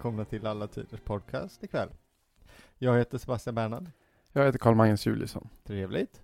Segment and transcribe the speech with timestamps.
[0.00, 1.88] Välkomna till Alla Tiders Podcast ikväll.
[2.78, 3.90] Jag heter Sebastian Bernhard.
[4.32, 5.48] Jag heter Karl-Magnus Juliusson.
[5.64, 6.22] Trevligt.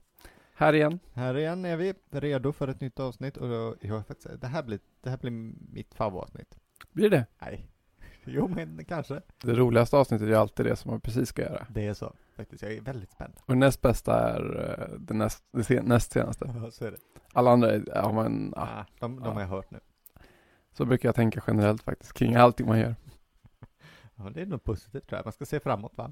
[0.54, 0.98] Här igen.
[1.12, 4.78] Här igen är vi redo för ett nytt avsnitt och jag faktiskt, det, här blir,
[5.00, 5.30] det här blir
[5.72, 6.58] mitt favoritavsnitt.
[6.92, 7.26] Blir det?
[7.38, 7.68] Nej,
[8.24, 9.20] jo men kanske.
[9.42, 11.66] Det roligaste avsnittet är alltid det som man precis ska göra.
[11.70, 12.62] Det är så faktiskt.
[12.62, 13.34] Jag är väldigt spänd.
[13.46, 16.54] Och näst bästa är eh, det näst, det sen, näst senaste.
[16.62, 16.98] Ja, så är det.
[17.32, 19.32] Alla andra är, ja men, ah, Ah, de, de Ja.
[19.32, 19.78] har jag hört nu.
[20.72, 22.94] så brukar jag tänka generellt faktiskt kring allting man gör.
[24.16, 25.26] Ja, det är nog positivt tror jag.
[25.26, 26.10] Man ska se framåt va?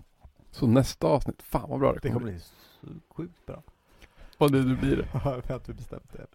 [0.50, 2.40] Så nästa avsnitt, fan vad bra det Det kommer kommer bli.
[2.80, 3.62] bli så sjukt bra.
[4.38, 5.08] Och det, det blir det.
[5.24, 6.26] Ja, vi har inte bestämt det.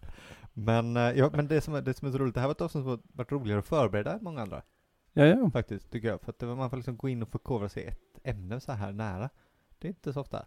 [0.52, 2.52] Men, eh, ja, men det som, är, det som är så roligt, det här var
[2.54, 4.62] ett avsnitt som varit roligare att förbereda än många andra.
[5.12, 5.50] Ja, ja.
[5.50, 6.20] Faktiskt, tycker jag.
[6.20, 8.60] För att det var, man får liksom gå in och förkovra sig i ett ämne
[8.60, 9.30] så här nära.
[9.78, 10.46] Det är inte så ofta.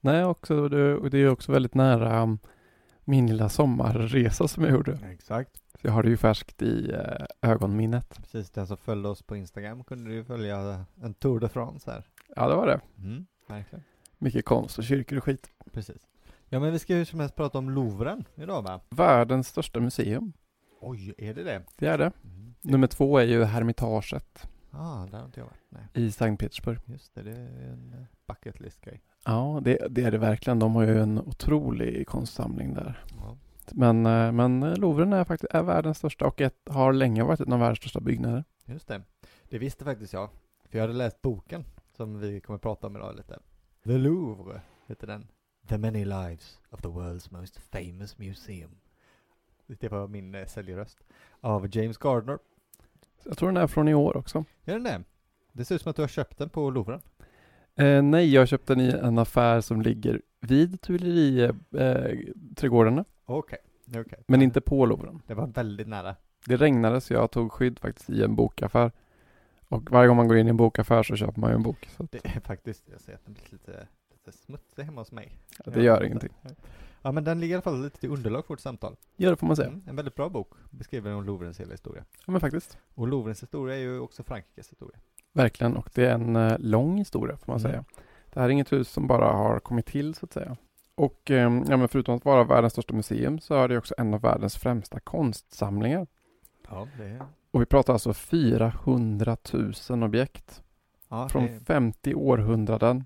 [0.00, 2.38] Nej, också, det, och det är också väldigt nära um,
[3.04, 4.98] min lilla sommarresa som jag gjorde.
[5.12, 5.62] Exakt.
[5.80, 8.16] Så jag har det ju färskt i eh, ögonminnet.
[8.16, 12.04] Precis, den som följde oss på Instagram kunde ju följa en Tour de France här.
[12.36, 12.80] Ja, det var det.
[12.98, 13.84] Mm, verkligen.
[14.18, 15.50] Mycket konst och kyrkor och skit.
[15.72, 16.02] Precis.
[16.48, 18.80] Ja, men vi ska ju som helst prata om Louvren idag va?
[18.90, 20.32] Världens största museum.
[20.80, 21.62] Oj, är det det?
[21.76, 22.12] Det är det.
[22.24, 22.54] Mm.
[22.60, 25.60] Nummer två är ju Hermitaget Ah, där har inte jag varit.
[25.68, 26.78] Nej, i Sankt Petersburg.
[26.84, 27.22] just det.
[27.22, 29.02] Det är en eh, bucket list grej.
[29.24, 30.58] Ja, det, det är det verkligen.
[30.58, 33.04] De har ju en otrolig konstsamling där.
[33.18, 33.36] Ja.
[33.74, 37.52] Men, eh, men Louvren är faktiskt är världens största och ett, har länge varit en
[37.52, 38.44] av världens största byggnader.
[38.64, 39.02] Just det.
[39.48, 40.30] Det visste faktiskt jag.
[40.68, 41.64] För jag hade läst boken
[41.96, 43.38] som vi kommer prata om idag lite.
[43.84, 45.28] The Louvre heter den.
[45.68, 48.70] The Many Lives of the World's Most Famous Museum.
[49.66, 50.98] Det var min eh, säljröst.
[51.40, 52.38] Av James Gardner.
[53.24, 54.44] Jag tror den är från i år också.
[54.64, 55.02] Är den det?
[55.52, 57.00] Det ser ut som att du har köpt den på Louvren.
[57.74, 63.58] Eh, nej, jag köpte den i en affär som ligger vid Tuileries-trädgårdarna, Okej.
[63.88, 64.24] okej.
[64.26, 65.22] men inte på Louvren.
[65.26, 66.16] Det var väldigt nära.
[66.46, 68.92] Det regnade så jag tog skydd faktiskt i en bokaffär.
[69.68, 71.88] Och varje gång man går in i en bokaffär så köper man ju en bok.
[71.96, 75.38] Så Det är faktiskt, jag ser att den blir lite, lite smutsig hemma hos mig.
[75.64, 76.32] det gör ingenting.
[77.02, 78.96] Ja men den ligger i alla fall lite till underlag för vårt samtal.
[79.16, 79.68] Ja, det får man säga.
[79.68, 80.52] Mm, en väldigt bra bok.
[80.70, 82.04] Beskriver om Louvrens hela historia.
[82.26, 82.78] Ja, men faktiskt.
[82.94, 84.98] Och Louvrens historia är ju också Frankrikes historia.
[85.32, 87.70] Verkligen, och det är en eh, lång historia får man Mm.
[87.72, 87.84] säga.
[88.32, 90.56] Det här är inget hus som bara har kommit till så att säga.
[90.98, 91.36] Och eh,
[91.68, 94.56] ja, men förutom att vara världens största museum så är det också en av världens
[94.56, 96.06] främsta konstsamlingar.
[96.70, 97.22] Ja, det.
[97.50, 99.36] Och vi pratar alltså 400
[99.90, 100.62] 000 objekt
[101.08, 101.60] Ja, från det är...
[101.60, 103.04] 50 århundraden.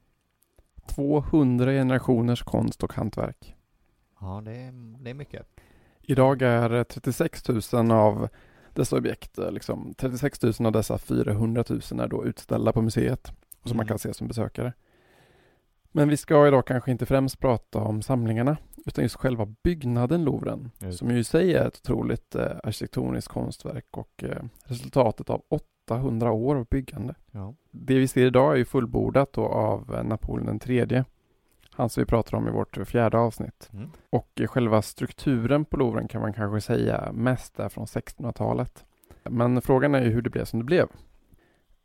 [0.86, 3.56] 200 generationers konst och hantverk.
[4.20, 4.72] Ja, det är,
[5.04, 5.46] det är mycket.
[6.00, 8.28] Idag är eh, 36 000 av
[8.74, 13.32] dessa objekt, eh, liksom 36 000 av dessa 400 000 är då utställda på museet
[13.62, 13.88] och som man Mm.
[13.88, 14.72] kan se som besökare.
[15.92, 20.70] Men vi ska idag kanske inte främst prata om samlingarna utan just själva byggnaden Louvren
[20.78, 20.98] Just.
[20.98, 25.42] som ju i sig är ett otroligt eh, arkitektoniskt konstverk och eh, resultatet av
[25.88, 27.14] 800 år av byggande.
[27.30, 27.54] Ja.
[27.70, 31.04] Det vi ser idag är ju fullbordat av eh, Napoleon den tredje.
[31.74, 33.70] Han som vi pratar om i vårt fjärde avsnitt.
[33.72, 33.90] Mm.
[34.10, 38.84] Och eh, själva strukturen på Louvren kan man kanske säga mest är från 1600-talet.
[39.24, 40.88] Men frågan är ju hur det blev som det blev.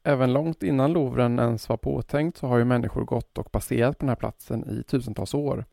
[0.07, 4.06] Även långt innan Louvren ens var påtänkt så har ju människor gått och passerat på
[4.06, 5.66] den här platsen i tusentals år.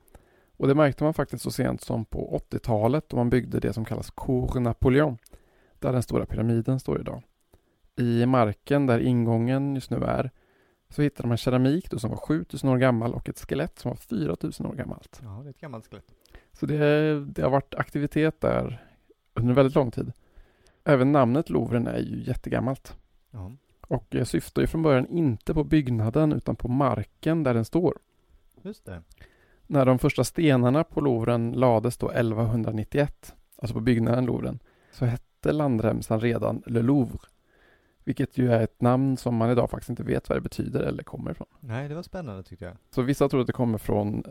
[0.57, 3.85] Och det märkte man faktiskt så sent som på 80-talet då man byggde det som
[3.85, 5.19] kallas Cour Napoleon,
[5.79, 7.23] där den stora pyramiden står idag.
[7.97, 10.31] I marken där ingången just nu är
[10.89, 13.97] så hittade man keramik då som var 7000 år gammal och ett skelett som var
[13.97, 15.21] 4000 år gammalt.
[15.23, 16.15] ja, det är ett gammalt skelett.
[16.53, 18.85] Så det, det har varit aktivitet där
[19.35, 20.13] under väldigt lång tid.
[20.85, 22.97] Även namnet Louvren är ju jättegammalt
[23.35, 23.53] Ja.
[23.89, 27.99] Och eh, syftar ju från början inte på byggnaden utan på marken där den står.
[28.63, 29.03] Just det.
[29.67, 34.59] När de första stenarna på Louvren lades då 1191, alltså på byggnaden Louvren,
[34.93, 37.19] så hette landremsan redan Le Louvre.
[38.05, 41.03] Vilket ju är ett namn som man idag faktiskt inte vet vad det betyder eller
[41.03, 41.47] kommer ifrån.
[41.61, 42.75] Nej, det var spännande tyckte jag.
[42.91, 44.23] Så vissa tror att det kommer från,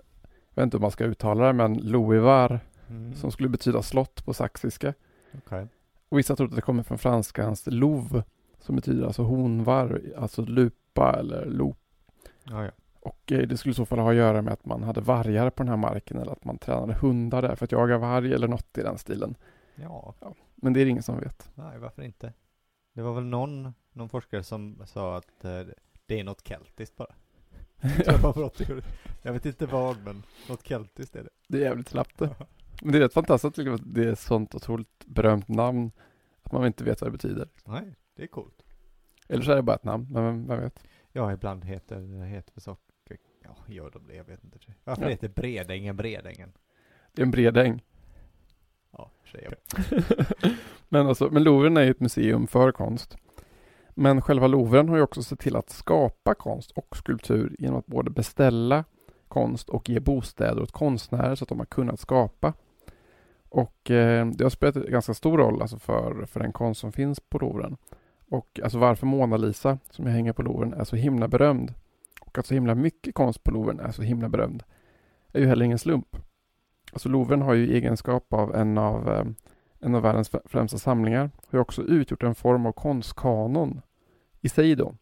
[0.54, 3.16] jag vet inte hur man ska uttala det, men Louisvar, Mm.
[3.16, 4.94] som skulle betyda slott på saxiska.
[5.38, 5.68] Okej.
[6.10, 8.24] Och vissa tror att det kommer från franskans louve,
[8.64, 11.78] som betyder alltså honvar, alltså lupa eller lop.
[12.44, 12.72] Ja, ja.
[13.00, 15.50] Och eh, det skulle i så fall ha att göra med att man hade vargar
[15.50, 18.48] på den här marken eller att man tränade hundar där för att jaga varg eller
[18.48, 19.36] något i den stilen.
[19.76, 20.14] Ja,
[20.56, 21.50] Men det är det ingen som vet.
[21.56, 22.34] nej varför inte?
[22.94, 25.62] Det var väl någon, någon forskare som sa att eh,
[26.06, 27.14] det är något keltiskt bara.
[29.22, 31.30] Jag vet inte vad, men något keltiskt är det.
[31.48, 32.36] Det är jävligt slappt det.
[32.82, 35.92] Men det är rätt fantastiskt att det är ett sånt otroligt berömt namn
[36.44, 37.50] att man inte vet vad det betyder.
[37.66, 38.64] Nej, det är coolt.
[39.28, 40.84] Eller så är det bara ett namn, men vem, vet?
[41.12, 44.16] Ja, ibland heter, heter saker, ja, gör de det?
[44.16, 44.60] Jag vet inte.
[44.84, 45.10] Varför Ja.
[45.10, 46.54] heter Bredängen Bredängen?
[47.12, 47.84] Det är en bred äng.
[48.92, 49.52] Ja, ja.
[50.90, 53.18] men, alltså, men Louvren är ju ett museum för konst.
[53.90, 57.86] Men själva Louvren har ju också sett till att skapa konst och skulptur genom att
[57.86, 58.84] både beställa
[59.28, 62.54] konst och ge bostäder åt konstnärer så att de har kunnat skapa.
[63.50, 66.92] Och eh, det har spelat en ganska stor roll alltså för, för den konst som
[66.92, 67.78] finns på Louvren.
[68.34, 71.74] Och alltså varför Mona Lisa, som jag hänger på Louvren, är så himla berömd
[72.22, 74.64] och att så himla mycket konst på Louvren är så himla berömd
[75.34, 76.18] är ju heller ingen slump.
[76.94, 79.26] Alltså Louvren har ju egenskap av en av, eh,
[79.80, 83.82] en av världens främsta samlingar har ju också utgjort en form av konstkanon
[84.42, 84.96] i sig då.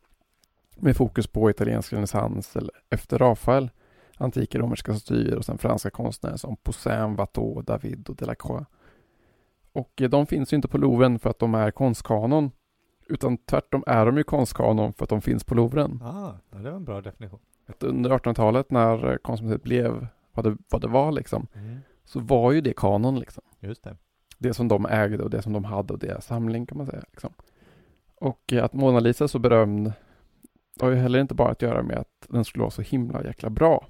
[0.77, 3.69] Med fokus på italiensk renässans eller efter Rafael,
[4.17, 8.67] antika romerska statyer och sen franska konstnärer som Poussin, Watteau, David och Delacroix.
[9.71, 12.51] Och eh, de finns ju inte på Louvren för att de är konstkanon
[13.11, 16.01] utan tvärtom är de ju konstkanon för att de finns på Louvren.
[16.03, 17.39] Ah, det var en bra definition.
[17.67, 21.77] Att under 1800-talet när konstmuseet blev vad det, vad det var liksom, mm.
[22.05, 23.43] så var ju det kanon liksom.
[23.59, 23.97] Just det.
[24.37, 27.03] Det som de ägde och det som de hade och deras samling kan man säga.
[27.11, 27.33] Liksom.
[28.15, 29.93] Och att Mona Lisa är så berömd
[30.79, 33.49] har ju heller inte bara att göra med att den skulle vara så himla jäkla
[33.49, 33.87] bra.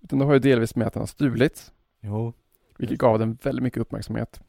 [0.00, 1.72] Utan det har ju delvis med att den har stulits.
[2.00, 2.32] Jo.
[2.78, 4.40] Vilket gav den väldigt mycket uppmärksamhet.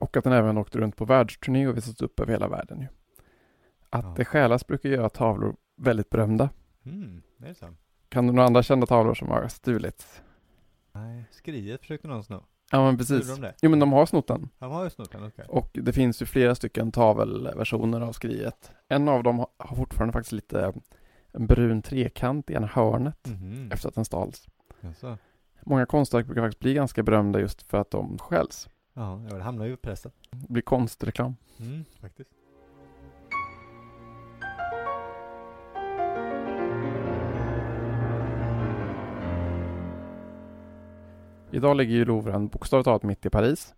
[0.00, 2.80] Och att den även åkte runt på världsturné och visats upp över hela världen.
[2.80, 2.86] Ju.
[3.90, 4.14] Att ja.
[4.16, 6.50] det stjälas brukar göra tavlor väldigt berömda.
[6.84, 7.66] Mm, det är så.
[8.08, 10.22] Kan du några andra kända tavlor som har stulits?
[10.92, 12.44] Nej, skriet försökte någon sno.
[12.70, 13.36] Ja men precis.
[13.36, 14.48] De jo men de har snott den.
[14.58, 15.44] De har ju snott den, okej.
[15.48, 15.58] Okay.
[15.58, 18.72] Och det finns ju flera stycken tavelversioner av skriet.
[18.88, 20.72] En av dem har fortfarande faktiskt lite
[21.32, 24.46] en brun trekant i ena hörnet mm efter att den stals.
[24.80, 25.18] Jaså.
[25.62, 28.68] Många konstverk brukar faktiskt bli ganska berömda just för att de stjäls.
[28.94, 30.12] Ja, det hamnar ju i pressen.
[30.30, 31.36] Det blir konstreklam.
[31.60, 32.30] Mm, faktiskt.
[41.52, 43.74] Idag ligger ju Louvren bokstavligt talat mitt i Paris.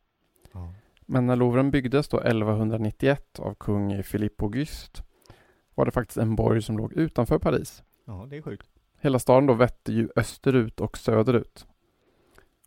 [0.52, 0.74] Ja.
[1.06, 5.02] Men när Louvren byggdes då 1191 av kung Philippe Auguste
[5.74, 7.82] var det faktiskt en borg som låg utanför Paris.
[8.04, 8.70] Ja, det är sjukt.
[9.00, 11.66] Hela staden då vette ju österut och söderut.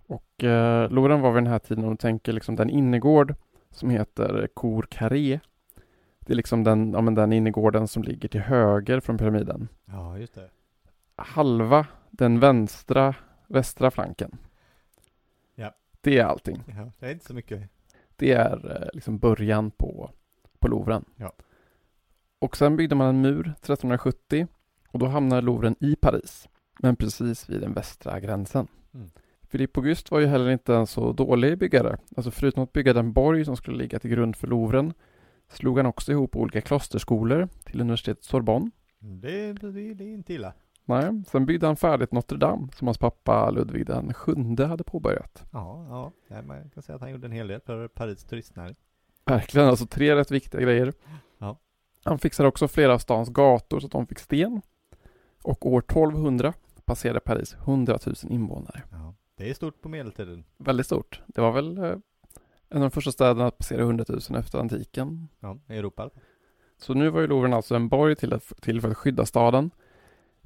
[0.07, 3.35] Och eh, Louvren var vid den här tiden, om du tänker liksom den innergård
[3.71, 5.39] som heter Cour Carré.
[6.19, 9.67] Det är liksom den, ja, men den innergården som ligger till höger från pyramiden.
[9.85, 10.49] Ja, just det.
[11.15, 13.15] Halva den vänstra,
[13.47, 14.37] västra flanken
[16.05, 16.63] det är allting.
[16.67, 17.69] Ja, det är inte så mycket.
[18.15, 20.11] Det är eh, liksom början på,
[20.59, 21.05] på Louvren.
[21.15, 21.33] Ja.
[22.39, 24.47] Och sen byggde man en mur 1370
[24.87, 26.49] och då hamnade Louvren i Paris,
[26.79, 28.67] men precis vid den västra gränsen.
[28.93, 29.09] Mm.
[29.51, 31.97] Philippe Auguste var ju heller inte en så dålig byggare.
[32.15, 34.93] Alltså förutom att bygga den borg som skulle ligga till grund för Louvren
[35.49, 38.71] slog han också ihop olika klosterskolor till universitetet Sorbonne.
[38.99, 40.53] Det, det, det är inte illa.
[40.85, 45.43] Nej, sen byggde han färdigt Notre Dame som hans pappa Ludvig den sjunde hade påbörjat.
[45.51, 48.75] Ja, ja, man kan säga att han gjorde en hel del för Paris turistnäring.
[49.25, 50.93] Verkligen, alltså tre rätt viktiga grejer.
[51.37, 51.57] Ja.
[52.03, 54.61] Han fixade också flera av stans gator så att de fick sten.
[55.43, 56.53] Och år 1200
[56.85, 58.83] passerade Paris 100 000 invånare.
[59.37, 60.43] Det är stort på medeltiden.
[60.57, 61.21] Väldigt stort.
[61.27, 61.95] Det var väl eh,
[62.69, 65.27] en av de första städerna att passera 100 000 efter antiken.
[65.39, 66.09] Ja, i Europa.
[66.77, 69.71] Så nu var ju Louvren alltså en borg till, att, till för att skydda staden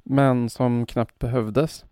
[0.02, 1.84] men som knappt behövdes.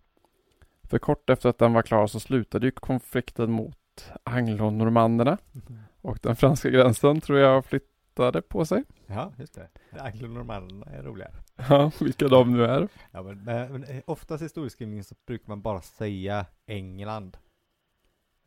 [0.83, 5.79] För kort efter att den var klar så slutade ju konflikten mot anglonormanderna mm.
[6.01, 7.65] och den franska gränsen tror jag
[8.09, 8.83] flyttade på sig.
[9.07, 9.69] Ja, just det.
[9.99, 11.31] Anglonormanderna är roliga.
[11.69, 12.87] Ja, vilka de nu är.
[13.11, 17.37] Ja, men, men eh, oftast i historieskrivningen så brukar man bara säga England.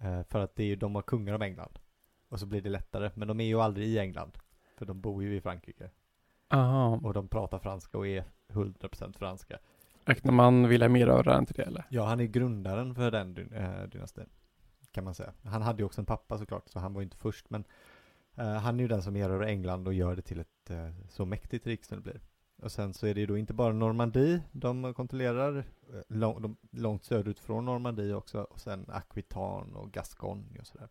[0.00, 1.78] Eh, för att det är de har kungar av England.
[2.28, 3.10] Och så blir det lättare.
[3.14, 4.38] Men de är ju aldrig i England.
[4.76, 5.90] För de bor ju i Frankrike.
[6.50, 7.00] Aha.
[7.04, 9.58] Och de pratar franska och är 100% franska.
[10.04, 11.84] Räknar man Wilhelm Erövraren till det eller?
[11.88, 14.28] Ja, han är grundaren för den äh, dynastin.
[14.92, 15.32] Kan man säga.
[15.44, 17.50] Han hade ju också en pappa såklart, så han var ju inte först.
[17.50, 17.64] Men
[18.34, 21.24] Eh, han är ju den som erövrar England och gör det till ett eh, så
[21.24, 22.20] mäktigt rik som det blir.
[22.62, 26.56] Och sen så är det ju då inte bara Normandie de kontrollerar, eh, lång, de,
[26.70, 30.88] långt söderut från Normandie också, och sen Aquitan och Gascogne och sådär.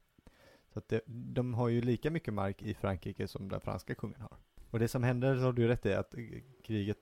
[0.74, 4.22] Så att det, de har ju lika mycket mark i Frankrike som den franska kungen
[4.22, 4.38] har.
[4.70, 6.16] Och det som händer, så har du ju rätt i, att
[6.64, 6.98] kriget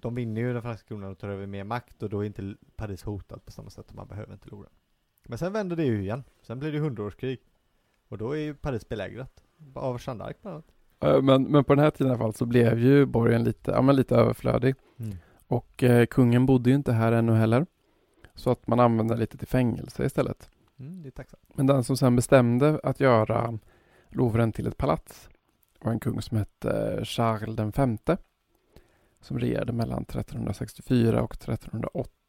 [0.00, 2.54] de vinner ju den franska kronan och tar över mer makt och då är inte
[2.76, 4.72] Paris hotat på samma sätt och man behöver inte Louvren.
[5.28, 6.24] Men sen vänder det ju igen.
[6.42, 7.40] Sen blir det hundraårskrig.
[8.10, 9.42] Och då är ju Paris belägrat.
[9.74, 11.24] Av Jeanne d'Arc bland annat.
[11.24, 13.82] Men, men på den här tiden i alla fall så blev ju borgen lite, ja
[13.82, 14.74] men lite överflödig.
[14.98, 15.16] Mm.
[15.46, 17.66] Och eh, kungen bodde ju inte här ännu heller.
[18.34, 20.50] Så att man använde lite till fängelse istället.
[20.78, 21.42] Mm, det är tacksamt.
[21.54, 23.58] Men den som sen bestämde att göra
[24.08, 25.28] Louvren till ett palats
[25.80, 28.16] var en kung som hette Charles den femte
[29.20, 32.19] som regerade mellan 1364 och 1380.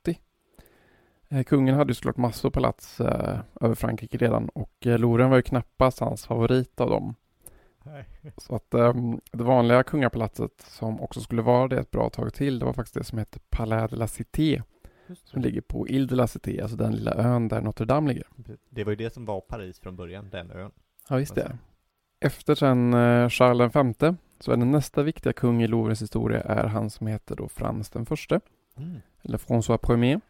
[1.32, 5.38] Eh, kungen hade ju såklart massor palats eh, över Frankrike redan och eh, Loren var
[5.38, 7.16] ju knappast hans favorit av dem.
[7.84, 8.06] Nej.
[8.38, 12.60] Så att um, det vanliga kungapalatset som också skulle vara det ett bra tag till,
[12.60, 14.64] det var faktiskt det som heter Palais de la Cité
[15.24, 18.28] som ligger på Ile de la Cité, alltså den lilla ön där Notre Dame ligger.
[18.70, 20.72] Det var ju det som var Paris från början, den ön.
[21.10, 21.58] Ja, visst det.
[22.20, 26.68] Efter sen eh, Charles V så är den nästa viktiga kung i Louvrens historia är
[26.68, 28.40] han som heter då Frans den förste,
[28.78, 29.02] Mm.
[29.24, 30.22] eller François Ier.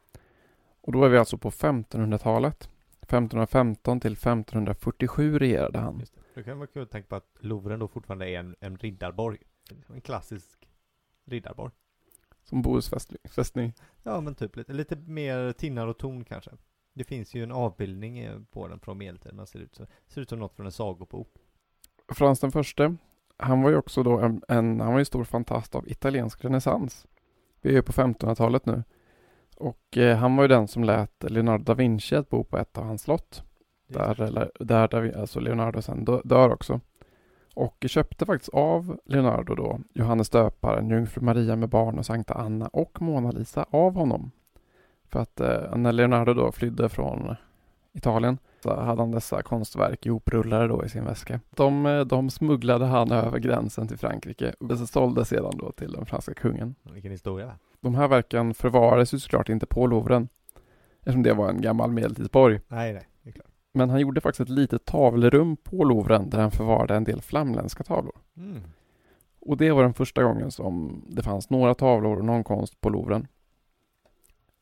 [0.82, 2.70] Och då är vi alltså på 1500-talet.
[3.02, 6.00] 1515 till 1547 regerade han.
[6.00, 6.22] Just det.
[6.34, 9.38] Det kan vara kul att tänka på att Louvren då fortfarande är en, en riddarborg.
[9.94, 10.68] En klassisk
[11.26, 11.72] riddarborg.
[12.44, 13.20] Som Bohusfästning.
[13.24, 13.74] fästning.
[14.04, 16.52] Ja, men typ lite, lite mer tinnar och torn kanske.
[16.94, 19.36] Det finns ju en avbildning eh, på den från medeltiden.
[19.36, 21.28] Man ser ut, så, ser ut som något från en sagobok.
[22.08, 22.96] Frans den förste,
[23.38, 27.08] han var ju också då en, en han var ju stor fantast av italiensk renässans.
[27.62, 28.84] Vi är ju på 1500-talet nu.
[29.62, 32.78] Och eh, han var ju den som lät Leonardo da Vinci att bo på ett
[32.78, 33.44] av hans slott.
[33.88, 34.16] Där,
[34.60, 36.80] där, där alltså Leonardo sen dö, dör också.
[37.56, 42.68] Och köpte faktiskt av Leonardo då Johannes döparen, Jungfru Maria med barn och Sankta Anna
[42.68, 44.32] och Mona Lisa av honom.
[45.06, 47.36] För att eh, när Leonardo då flydde från
[47.94, 51.40] Italien så hade han dessa konstverk ihoprullade då i sin väska.
[51.50, 55.92] De, eh, de smugglade han över gränsen till Frankrike och så sålde sedan då till
[55.92, 56.76] den franska kungen.
[56.94, 57.56] Vilken historia.
[57.82, 60.30] De här verken förvarades ju såklart inte på Louvren
[61.00, 62.60] eftersom det var en gammal medeltidsborg.
[62.68, 63.48] Nej, nej, det är klart.
[63.74, 67.84] Men han gjorde faktiskt ett litet tavelrum på Louvren där han förvarade en del flamländska
[67.84, 68.16] tavlor.
[68.38, 68.62] Mm.
[69.40, 72.90] Och det var den första gången som det fanns några tavlor och någon konst på
[72.90, 73.28] Louvren.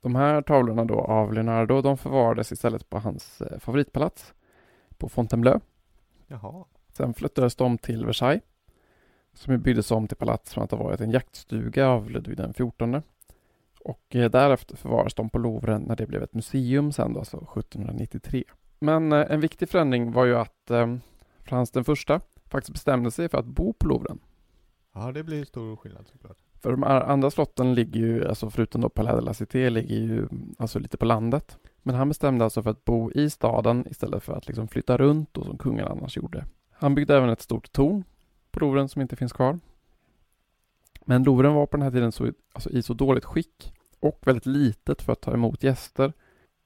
[0.02, 4.34] De här tavlorna då av Leonardo, de förvarades istället på hans eh, favoritpalats
[4.98, 5.60] på Fontainebleau.
[6.28, 6.66] Jaha.
[6.94, 8.44] Sen flyttades de till Versailles
[9.34, 13.02] som byggdes om till palats från att ha varit en jaktstuga av Ludvig den XIV.
[13.80, 17.38] Och eh, därefter förvarades de på Louvren när det blev ett museum sen då, alltså
[17.38, 18.44] 1793.
[18.80, 20.96] Men eh, en viktig förändring var ju att eh,
[21.40, 24.20] Frans den första faktiskt bestämde sig för att bo på Louvren.
[24.94, 26.38] Ja, det blir stor skillnad såklart.
[26.62, 30.28] För de andra slotten ligger ju, alltså förutom då Palais de la Cité, ligger ju
[30.58, 31.58] alltså lite på landet.
[31.84, 35.34] Men han bestämde alltså för att bo i staden istället för att liksom flytta runt
[35.34, 36.46] då som kungen annars gjorde.
[36.72, 38.04] Han byggde även ett stort torn
[38.60, 39.60] Louvren som inte finns kvar.
[41.06, 44.46] Men Louvren var på den här tiden så, alltså i så dåligt skick och väldigt
[44.46, 46.14] litet för att ta emot gäster.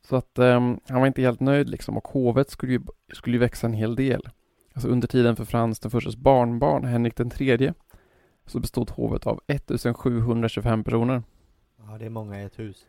[0.07, 2.81] Så att ehm, han var inte helt nöjd liksom och hovet skulle ju,
[3.13, 4.29] skulle ju växa en hel del.
[4.73, 7.73] Alltså under tiden för Frans den förstes barnbarn, Henrik den tredje,
[8.45, 11.23] så bestod hovet av 1725 personer.
[11.77, 12.85] Ja, det är många i ett hus.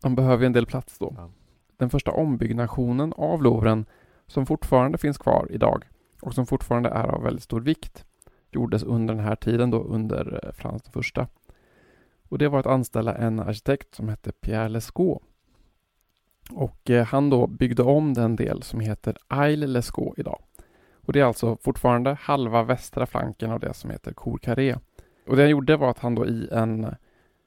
[0.00, 1.14] De behöver ju en del plats då.
[1.16, 1.30] Ja.
[1.76, 3.86] Den första ombyggnationen av Louvren,
[4.26, 5.84] som fortfarande finns kvar idag
[6.22, 8.04] och som fortfarande är av väldigt stor vikt,
[8.50, 11.26] gjordes under den här tiden då under eh, Frans den första.
[12.28, 15.22] Och det var att anställa en arkitekt som hette Pierre Lescaut.
[16.50, 20.42] Och eh, han då byggde om den del som heter Isle Lescaut idag.
[21.06, 24.76] Och det är alltså fortfarande halva västra flanken av det som heter Cour Carré.
[25.26, 26.94] Och det han gjorde var att han då i en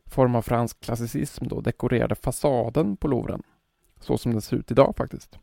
[0.05, 3.43] form av fransk klassicism då dekorerade fasaden på Louvren.
[3.99, 5.39] Så som den ser ut idag faktiskt.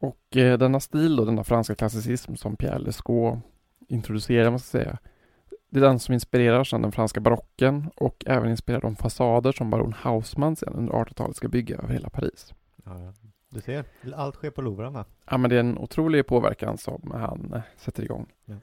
[0.00, 3.38] Och eh, denna stil då, denna franska klassicism som Pierre Lescaut
[3.88, 4.98] introducerar, man ska säga.
[5.70, 9.70] Det är den som inspirerar sedan den franska barocken och även inspirerar de fasader som
[9.70, 12.54] baron Haussmann sedan under 1800-talet ska bygga över hela Paris.
[12.84, 13.12] Ja.
[13.50, 15.04] Du ser, allt sker på Louvren va?
[15.30, 18.26] Ja, men det är en otrolig påverkan som han eh, sätter igång.
[18.44, 18.54] Ja.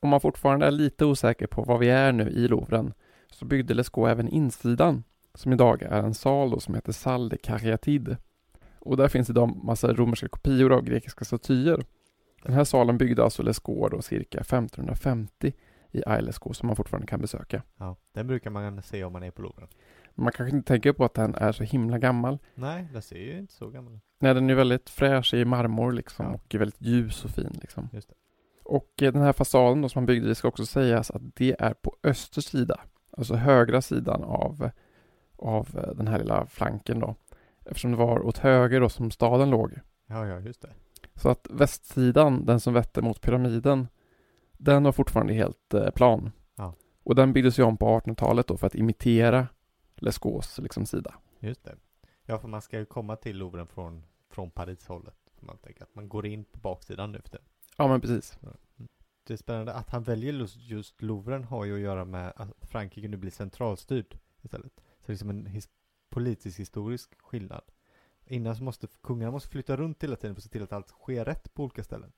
[0.00, 2.92] Om man fortfarande är lite osäker på var vi är nu i Louvren
[3.30, 7.36] så byggde Lescaut även insidan som idag är en sal då som heter Salle de
[7.36, 8.16] Caryatide.
[8.78, 11.84] Och där finns idag massa romerska kopior av grekiska statyer.
[12.42, 15.52] Den här salen byggde alltså Lescaut då cirka 1550
[15.90, 17.62] i Aile Lescaut som man fortfarande kan besöka.
[17.76, 19.68] Ja, den brukar man se om man är på Louvren.
[20.14, 22.38] Man kanske inte tänker på att den är så himla gammal.
[22.54, 24.00] Nej, den ser ju inte så gammal ut.
[24.18, 26.32] Nej, den är väldigt fräsch i marmor liksom Ja.
[26.34, 27.88] och är väldigt ljus och fin liksom.
[27.92, 28.14] Just det.
[28.64, 31.56] Och eh, den här fasaden då som man byggde, det ska också sägas att det
[31.58, 32.80] är på öster sida,
[33.10, 34.70] alltså högra sidan av,
[35.36, 37.14] av eh, den här lilla flanken då.
[37.64, 39.78] Eftersom det var åt höger då som staden låg.
[40.06, 40.70] Ja, ja, just det.
[41.20, 43.88] Så att västsidan, den som vetter mot pyramiden,
[44.52, 46.30] den var fortfarande helt eh, plan.
[46.56, 46.74] Ja.
[47.02, 49.46] Och den byggdes ju om på 1800-talet då för att imitera
[49.96, 51.14] Lescauts liksom sida.
[51.40, 51.76] Just det.
[52.24, 55.16] Ja, för man ska ju komma till Louvren från, från Paris-hållet.
[55.40, 57.40] Man tänker att man går in på baksidan nu efter.
[57.76, 58.38] Ja men precis.
[59.26, 62.48] Det är spännande att han väljer just, just Louvren har ju att göra med att
[62.60, 64.72] Frankrike nu blir centralstyrt istället.
[64.76, 65.68] Så det är liksom en his-
[66.10, 67.62] politisk historisk skillnad.
[68.30, 70.88] Innan så måste kungarna måste flytta runt hela tiden för att se till att allt
[70.88, 72.12] sker rätt på olika ställen.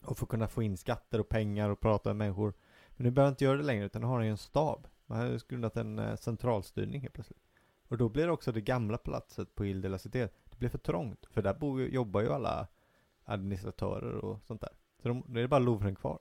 [0.00, 2.54] Och för att kunna få in skatter och pengar och prata med människor.
[2.90, 4.86] Men nu behöver han inte göra det längre utan nu har han ju en stab.
[5.06, 7.42] Man har ju grundat en eh, centralstyrning helt plötsligt.
[7.88, 10.28] Och då blir det också det gamla palatset på Ile de la Cité.
[10.50, 11.26] Det blir för trångt.
[11.30, 12.66] För där bor jobbar ju alla
[13.24, 14.72] administratörer och sånt där.
[15.02, 16.18] Så de, då är det bara Louvren kvar.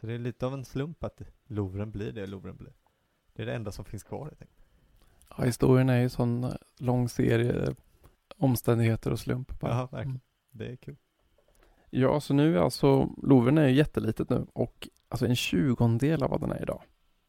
[0.00, 2.72] Så det är lite av en slump att Louvren blir det Louvren blir.
[3.32, 4.66] Det är det enda som finns kvar helt enkelt.
[5.36, 7.74] Ja, historien är ju sån eh, lång serie
[8.38, 9.60] omständigheter och slump.
[9.60, 9.72] bara.
[9.72, 10.08] Ja, verkligen.
[10.08, 10.20] Mm.
[10.50, 10.96] Det är kul.
[11.90, 16.30] Ja, så nu är alltså Louvren är ju jättelitet nu och alltså en tjugondel av
[16.30, 16.82] vad den är idag.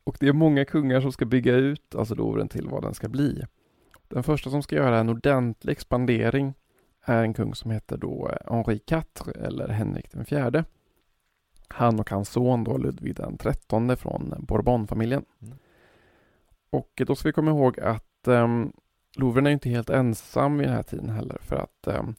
[0.04, 3.10] Och det är många kungar som ska bygga ut alltså Louvren till vad den ska
[3.10, 3.44] bli.
[4.08, 6.54] Den första som ska göra en ordentlig expandering
[7.02, 10.66] är en kung som heter då eh, Henri IV eller Henrik den fjärde.
[11.68, 15.26] Han och hans son då Ludvig den trettonde från Bourbonfamiljen.
[15.42, 15.58] Mm.
[16.70, 18.74] Och då ska vi komma ihåg att um,
[19.18, 22.16] Louvren är inte helt ensam vid den här tiden heller för att ehm,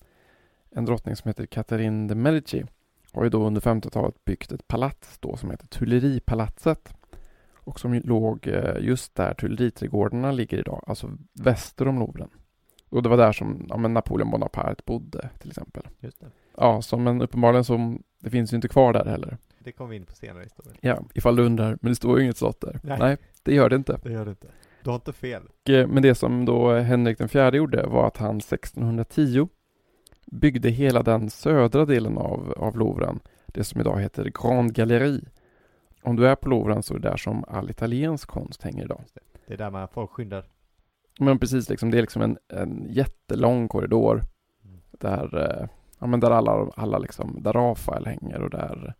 [0.71, 2.65] en drottning som heter Catherine de Medici
[3.13, 6.95] har ju då under 50-talet byggt ett palats då som heter Tuileripalatset
[7.53, 12.31] och som låg eh, just där Tuileriträdgårdarna ligger idag, alltså väster om Louvren.
[12.89, 15.89] Och det var där som ja, Napoleon Bonaparte bodde till exempel.
[16.01, 16.27] Just det.
[16.57, 19.39] Ja, så men uppenbarligen så, det finns ju inte kvar där heller.
[19.59, 20.77] Det kommer vi in på senare i historien.
[20.81, 22.81] Ja, ifall du undrar, men det står ju inget slott där.
[22.83, 22.99] Nej.
[22.99, 24.01] Nej, det gör det inte.
[24.03, 24.49] Det gör det inte.
[24.89, 25.43] Du har inte fel.
[25.69, 29.49] Eh, Men det som då Henrik den fjärde gjorde var att han 1610
[30.27, 35.21] byggde hela den södra delen av, av Louvren, det som idag heter Grand Gallery.
[36.03, 39.05] Om du är på Louvren så är det där som all italiensk konst hänger idag.
[39.47, 40.45] Det är där man folk skyndar.
[41.21, 44.23] Men precis, liksom, det är liksom en, en jättelång korridor
[44.65, 44.81] Mm.
[44.91, 45.69] där, eh,
[45.99, 48.95] ja, men där alla, alla liksom, där Rafael hänger och där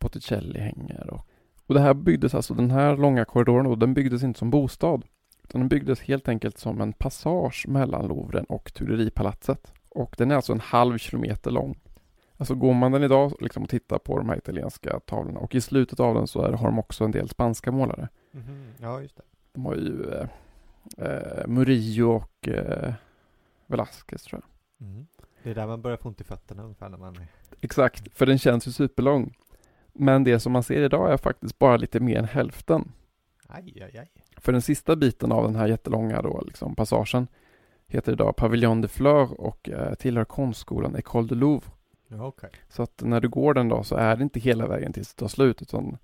[0.00, 1.10] Botticelli hänger.
[1.10, 1.26] Och,
[1.66, 5.04] och det här byggdes alltså, den här långa korridoren då, den byggdes inte som bostad.
[5.52, 9.72] Utan den byggdes helt enkelt som en passage mellan Louvren och Tuileripalatset.
[9.88, 11.80] Och den är alltså en halv kilometer lång.
[12.36, 15.60] Alltså går man den idag liksom och tittar på de här italienska tavlorna och i
[15.60, 18.08] slutet av den så är, har de också en del spanska målare.
[18.30, 18.66] Mhm.
[18.80, 19.22] Ja, just det.
[19.52, 20.28] De har ju eh,
[20.98, 22.92] eh, Murillo och eh,
[23.66, 24.88] Velasquez tror jag.
[24.88, 25.06] Mm.
[25.42, 27.16] Det är där man börjar få ont i fötterna ungefär när man.
[27.60, 29.34] Exakt, för den känns ju superlång.
[29.92, 32.92] Men det som man ser idag är faktiskt bara lite mer än hälften.
[33.48, 34.21] Aj, aj, aj.
[34.42, 37.26] För den sista biten av den här jättelånga då, liksom, passagen
[37.86, 41.70] heter idag Pavillon de Fleur och eh, tillhör konstskolan École de Louvre.
[42.20, 42.50] Okej.
[42.68, 45.18] Så att när du går den då så är det inte hela vägen tills det
[45.20, 45.98] tar slut utan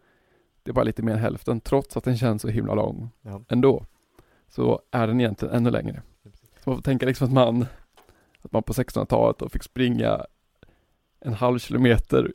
[0.63, 3.43] det är bara lite mer än hälften trots att den känns så himla lång Ja.
[3.49, 3.85] ändå.
[4.49, 6.03] Så är den egentligen ännu längre.
[6.65, 7.67] Så man får tänka liksom att man,
[8.43, 10.27] att man på 1600-talet då fick springa
[11.21, 12.33] en halv kilometer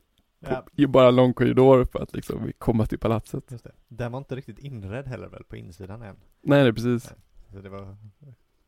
[0.75, 3.51] Ja, bara en lång korridor för att liksom komma till palatset.
[3.51, 3.71] just det.
[3.87, 6.15] Den var inte riktigt inredd heller väl på insidan än.
[6.41, 7.13] Nej, det är precis.
[7.51, 7.97] Så det var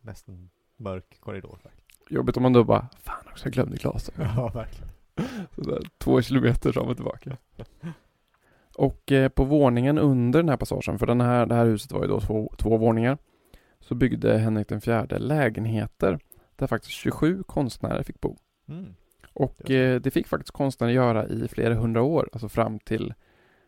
[0.01, 1.59] mest en mörk korridor.
[1.63, 2.11] faktiskt.
[2.11, 4.27] Jobbigt om man då bara, fan också, jag glömde glasögon.
[4.35, 4.89] Ja, verkligen.
[5.55, 7.37] Sådär, två kilometer fram och tillbaka.
[8.77, 12.01] Och eh, på våningen under den här passagen, för den här, det här huset var
[12.01, 13.17] ju då två, två våningar,
[13.79, 16.19] så byggde Henrik den fjärde lägenheter
[16.55, 18.37] där faktiskt 27 konstnärer fick bo.
[18.67, 18.95] Mm.
[19.35, 23.13] Och Det eh, det fick faktiskt konstnärer göra i flera hundra år, alltså fram till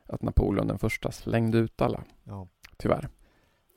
[0.06, 2.47] att Napoleon den första slängde ut alla, Ja.
[2.77, 3.08] tyvärr.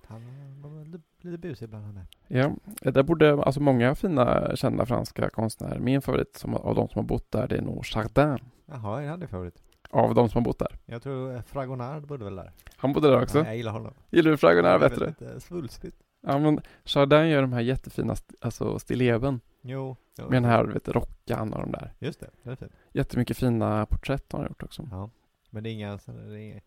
[0.07, 0.22] Han
[0.62, 2.00] var lite, busig ibland han.
[2.29, 5.79] Ja, eh, där borde alltså många fina kända franska konstnärer.
[5.79, 8.38] Min favorit som, av de som har bott där, det är nog Chardin.
[8.66, 9.62] Jaha, är han din favorit?
[9.90, 10.79] Av de som har bott där.
[10.87, 12.53] Jag tror eh, Fragonard bodde väl där.
[12.76, 13.38] Han bodde där också.
[13.38, 13.94] Ja, jag gillar honom.
[14.11, 15.14] Gillar du Fragonard bättre?
[15.40, 15.96] Svulstigt.
[16.20, 19.96] Ja, men Chardin gör de här jättefina st- alltså stilleben Jo.
[20.18, 20.24] jo.
[20.24, 21.92] med den här vet, rockan och de där.
[21.98, 22.72] Just det, det är fint.
[22.92, 24.88] Jättemycket fina porträtt har han gjort också.
[24.90, 25.11] Ja.
[25.50, 26.61] Men det är inga sådär, det är inga,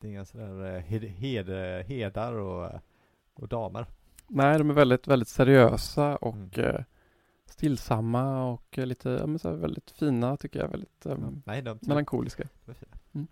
[0.00, 1.48] det är inga sådär eh, hed, hed,
[1.86, 2.70] hedar och,
[3.34, 3.86] och damer.
[4.26, 6.50] Nej, de är väldigt, väldigt seriösa och Mm.
[6.76, 6.80] eh,
[7.46, 10.68] stillsamma och eh, lite, ja, men så väldigt fina tycker jag.
[10.68, 12.44] Väldigt eh, Nej, de melankoliska.
[12.64, 13.26] de är fina.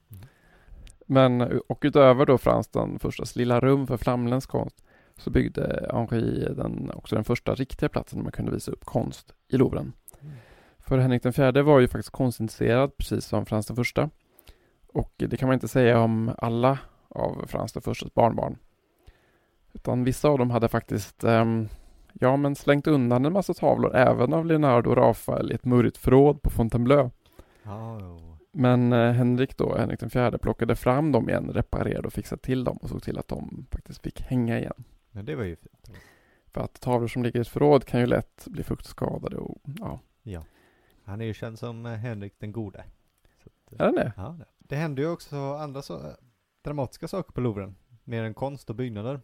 [1.06, 4.84] Men, och utöver då Frans den förstas lilla rum för flamländsk konst
[5.18, 9.34] så byggde Henri den, också den första riktiga platsen där man kunde visa upp konst
[9.48, 9.92] i Louvren.
[10.20, 10.34] Mm.
[10.78, 14.10] För Henrik den fjärde var ju faktiskt konstintresserad precis som Frans den första.
[14.92, 18.58] Och det kan man inte säga om alla av Frans den förstas barnbarn.
[19.72, 21.68] Utan vissa av dem hade faktiskt ehm,
[22.12, 25.96] ja, men slängt undan en massa tavlor även av Leonardo och Rafael i ett murrigt
[25.96, 27.10] förråd på Fontainebleau.
[27.64, 28.36] Jo.
[28.52, 32.64] Men eh, Henrik då, Henrik den fjärde, plockade fram dem igen, reparerade och fixade till
[32.64, 34.84] dem och såg till att de faktiskt fick hänga igen.
[35.16, 35.90] Men det var ju fint.
[36.46, 40.00] För att tavlor som ligger i ett förråd kan ju lätt bli fuktskadade och ja,
[40.22, 40.44] Ja.
[41.04, 42.84] Han är ju känd som eh, Henrik den gode.
[43.44, 44.12] Att, är eh, den det?
[44.16, 44.46] ja, det.
[44.58, 46.16] det hände ju också andra så,
[46.62, 47.76] dramatiska saker på Louvren.
[48.04, 49.20] Mer än konst och byggnader.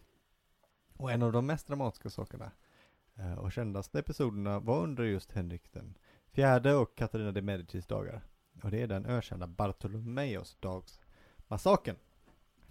[0.96, 2.50] Och en av de mest dramatiska sakerna
[3.14, 5.94] eh, och kändaste episoderna var under just Henrik den
[6.30, 8.22] fjärde och Katarina de Medicis dagar.
[8.62, 11.96] Och det är den ökända Bartolomeos dagsmassakern.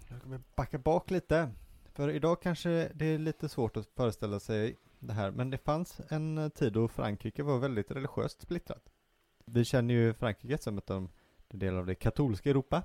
[0.07, 1.51] Jag kommer backa bak lite.
[1.93, 6.01] För idag kanske det är lite svårt att föreställa sig det här, men det fanns
[6.09, 8.89] en eh, tid då Frankrike var väldigt religiöst splittrat.
[9.45, 11.09] Vi känner ju Frankrike som ett av
[11.47, 12.83] en del av det katolska Europa.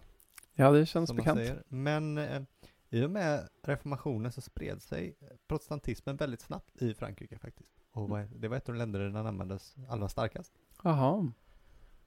[0.55, 1.40] Ja, det känns bekant.
[1.69, 2.42] Men eh,
[2.90, 5.16] i och med reformationen så spred sig
[5.49, 7.73] protestantismen väldigt snabbt i Frankrike faktiskt.
[7.92, 10.53] Och det var ett av de länder där den användes allra starkast.
[10.83, 11.33] Jaha.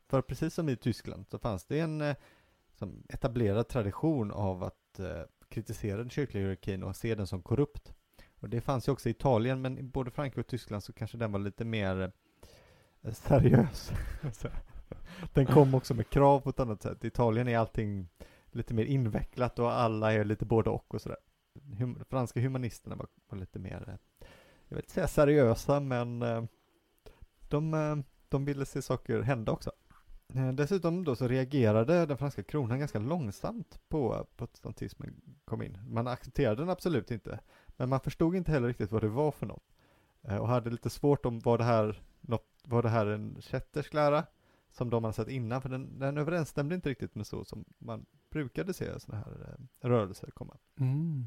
[0.07, 2.15] För precis som i Tyskland så fanns det en eh,
[3.09, 7.93] etablerad tradition av att eh, kritisera den kyrkliga hierarkin och se den som korrupt.
[8.39, 11.17] Och det fanns ju också i Italien, men i både Frankrike och Tyskland så kanske
[11.17, 12.12] den var lite mer
[13.01, 13.91] eh, seriös.
[15.33, 17.03] Den kom också med krav på ett annat sätt.
[17.03, 18.09] I Italien är allting
[18.51, 21.17] lite mer invecklat och alla är lite både och och sådär.
[21.77, 24.27] Hum, franska humanisterna var, var lite mer, eh,
[24.67, 26.43] jag vill inte säga seriösa, men eh,
[27.49, 29.71] de, de ville se saker hända också.
[30.35, 35.77] Eh, Dessutom då så reagerade den franska kronan ganska långsamt på att protestantismen kom in.
[35.87, 37.39] Man accepterade den absolut inte,
[37.77, 39.63] men man förstod inte heller riktigt vad det var för något.
[40.21, 43.93] Eh, Och hade lite svårt om var det här, något, var det här en kättersk
[43.93, 44.25] lära,
[44.71, 48.05] som de hade sett innan, för den, den överensstämde inte riktigt med så som man
[48.29, 50.57] brukade se sådana här eh, rörelser komma.
[50.79, 51.25] Mm.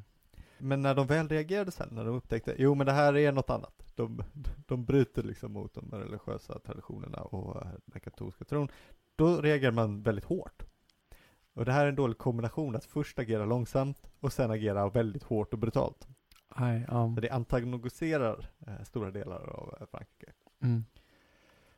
[0.58, 3.50] Men när de väl reagerade sen, när de upptäckte, jo men det här är något
[3.50, 3.91] annat.
[3.94, 4.22] De,
[4.66, 8.68] de bryter liksom mot de religiösa traditionerna och eh, den katolska tron.
[9.16, 10.62] Då reagerar man väldigt hårt.
[11.54, 15.22] Och det här är en dålig kombination, att först agera långsamt och sen agera väldigt
[15.22, 16.08] hårt och brutalt.
[16.88, 17.14] Ja.
[17.14, 20.32] Så det antagoniserar eh, stora delar av eh, Frankrike.
[20.62, 20.84] Mm.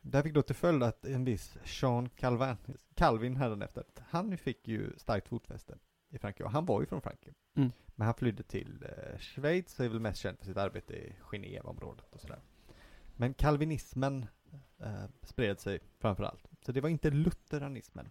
[0.01, 2.55] Det här fick då till följd att en viss Jean Calvin,
[2.93, 5.77] Calvin hädanefter, han fick ju starkt fotfäste
[6.15, 7.33] i Frankrike och han var ju från Frankrike.
[7.55, 7.71] Mm.
[7.95, 11.15] Men han flydde till eh, Schweiz och är väl mest känd för sitt arbete i
[11.31, 12.39] Genèveområdet och sådär.
[13.15, 14.25] Men kalvinismen
[14.79, 16.49] eh, spred sig framför allt.
[16.61, 18.09] Så det var inte lutheranismen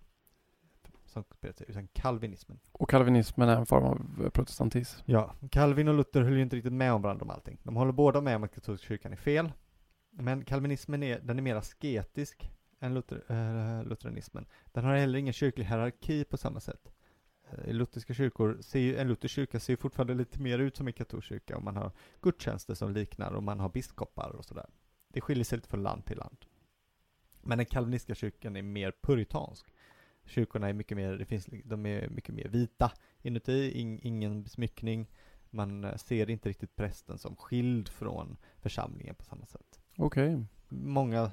[1.07, 2.59] som spred sig, utan kalvinismen.
[2.73, 5.01] Och kalvinismen är en form av protestantism.
[5.05, 7.59] Ja, Calvin och Luther höll ju inte riktigt med om varandra om allting.
[7.62, 9.53] De håller båda med om att katolska kyrkan är fel.
[10.11, 14.47] Men kalvinismen är, den är mer asketisk än Luther, eh, lutheranismen.
[14.73, 16.93] Den har heller ingen kyrklig hierarki på samma sätt.
[17.59, 20.77] Eh, I lutherska kyrkor, ser ju, en luthersk kyrka ser ju fortfarande lite mer ut
[20.77, 24.45] som en katolsk kyrka och man har gudstjänster som liknar och man har biskopar och
[24.45, 24.67] sådär.
[25.09, 26.37] Det skiljer sig lite från land till land.
[27.43, 29.75] Men den kalvinistiska kyrkan är mer puritansk.
[30.25, 35.11] Kyrkorna är mycket mer, det finns, de är mycket mer vita inuti, ing, ingen smyckning.
[35.51, 39.81] Man eh, ser inte riktigt prästen som skild från församlingen på samma sätt.
[39.97, 40.45] Okej.
[40.69, 41.31] Många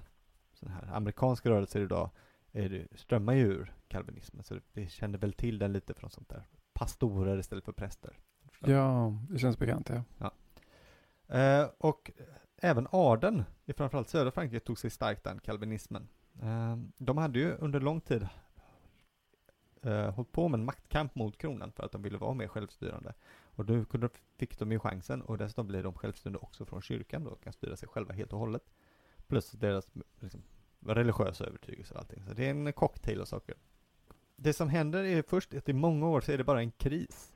[0.54, 2.10] sådana här amerikanska rörelser idag
[2.52, 6.44] det, strömmar ju ur kalvinismen, så vi känner väl till den lite från sånt där.
[6.74, 8.20] Pastorer istället för präster.
[8.60, 10.32] Ja, det känns bekant ja.
[11.38, 12.12] Eh, och
[12.58, 16.08] även adeln i framförallt södra Frankrike tog sig starkt an kalvinismen.
[16.42, 18.28] Eh, de hade ju under lång tid
[19.82, 23.14] eh, hållit på med en maktkamp mot kronan för att de ville vara mer självstyrande.
[23.44, 27.24] Och då kunde, fick de ju chansen och dessutom blir de självstyrande också från kyrkan
[27.24, 28.72] då, och kan styra sig själva helt och hållet.
[29.28, 30.44] Plus deras liksom,
[30.86, 32.24] religiösa övertygelser och allting.
[32.28, 33.56] Så det är en cocktail av saker.
[34.36, 37.34] Det som händer är först att i många år så är det bara en kris.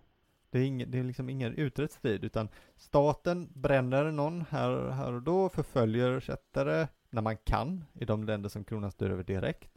[0.50, 5.14] Det är, ingen, det är liksom ingen utredd strid, utan staten bränner någon här, här
[5.14, 9.72] och då, förföljer kättare när man kan, i de länder som kronan styr över direkt,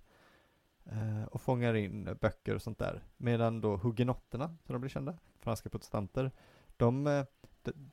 [0.84, 3.02] eh, och fångar in böcker och sånt där.
[3.16, 6.30] Medan då hugenotterna, som de blir kända, franska protestanter,
[6.76, 7.24] de eh,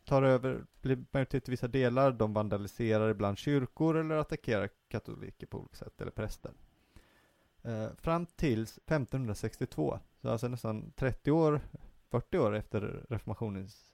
[0.05, 5.59] tar över, blir majoritet i vissa delar, de vandaliserar ibland kyrkor eller attackerar katoliker på
[5.59, 6.51] olika sätt, eller präster.
[7.61, 11.61] Eh, fram till 1562, så alltså nästan 30 år
[12.09, 13.93] 40 år efter reformationens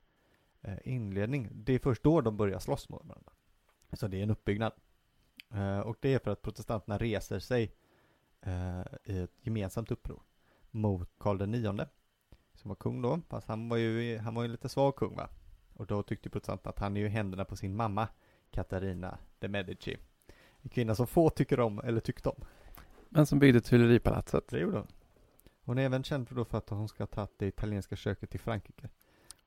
[0.61, 3.31] eh, inledning, det är först då de börjar slåss mot varandra.
[3.93, 4.73] Så det är en uppbyggnad.
[5.53, 7.75] Eh, och det är för att protestanterna reser sig
[8.41, 10.23] eh, i ett gemensamt uppror
[10.71, 11.91] mot Karl IX,
[12.53, 15.15] som var kung då, fast han var ju, han var ju en lite svag kung
[15.15, 15.29] va.
[15.81, 18.07] Och då tyckte protestanterna att han är ju händerna på sin mamma,
[18.51, 19.97] Katarina de Medici.
[20.61, 22.43] En kvinna som få tycker om, eller tyckte om.
[23.09, 24.47] Men som byggde Tuileripalatset.
[24.47, 24.87] Det gjorde hon.
[25.63, 28.29] Hon är även känd för då för att hon ska ha tagit det italienska köket
[28.29, 28.89] till Frankrike.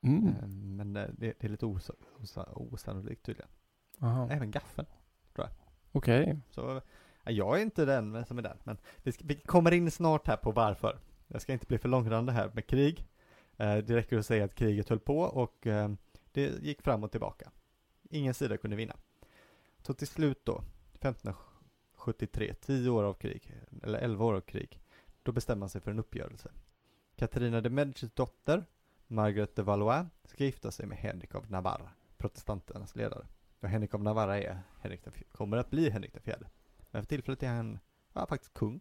[0.00, 0.26] Mm.
[0.26, 1.92] Eh, Men eh, det, det är lite osa,
[2.22, 3.50] osa, osannolikt tydligen.
[4.00, 4.28] Aha.
[4.30, 4.88] Även gaffeln.
[5.92, 6.40] Okej.
[6.50, 6.82] Så
[7.24, 8.56] ja, jag är inte den som är den.
[8.64, 10.98] Men vi, ska, vi kommer in snart här på varför.
[11.26, 13.06] Jag ska inte bli för långrandig här med krig.
[13.56, 15.90] Eh, det räcker att säga att kriget höll på och eh,
[16.34, 17.50] det gick fram och tillbaka.
[18.10, 18.96] Ingen sida kunde vinna.
[19.82, 24.80] Så till slut då, 1573, 10 år av krig, eller 11 år av krig,
[25.22, 26.50] då bestämmer man sig för en uppgörelse.
[27.16, 28.64] Katarina de Medicis dotter,
[29.06, 33.26] Margaret de Valois, ska gifta sig med Henrik av Navarra, protestanternas ledare.
[33.60, 36.50] Och Henrik av Navarra är Henrik den, kommer att bli Henrik den fjärde.
[36.90, 37.78] Men för tillfället är han
[38.12, 38.80] ja, faktiskt kung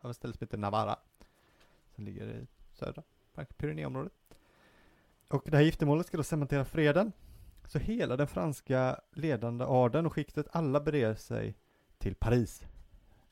[0.00, 0.98] av ett ställe som heter Navarra,
[1.94, 4.37] som ligger i södra Frankrike, Pyrenéområdet.
[5.28, 7.12] Och det här giftermålet ska då cementera freden.
[7.66, 11.56] Så hela den franska ledande adeln och skiktet, alla beger sig
[11.98, 12.62] till Paris.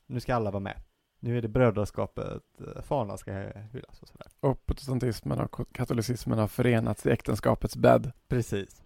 [0.05, 0.81] Nu ska alla vara med.
[1.19, 3.31] Nu är det brödraskapet, eh, fanan ska
[3.71, 4.27] hyllas och sådär.
[4.39, 8.11] Och protestantismen och katolicismen har förenats i äktenskapets bädd.
[8.27, 8.83] Precis.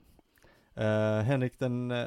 [0.73, 2.05] Eh, Henrik den eh,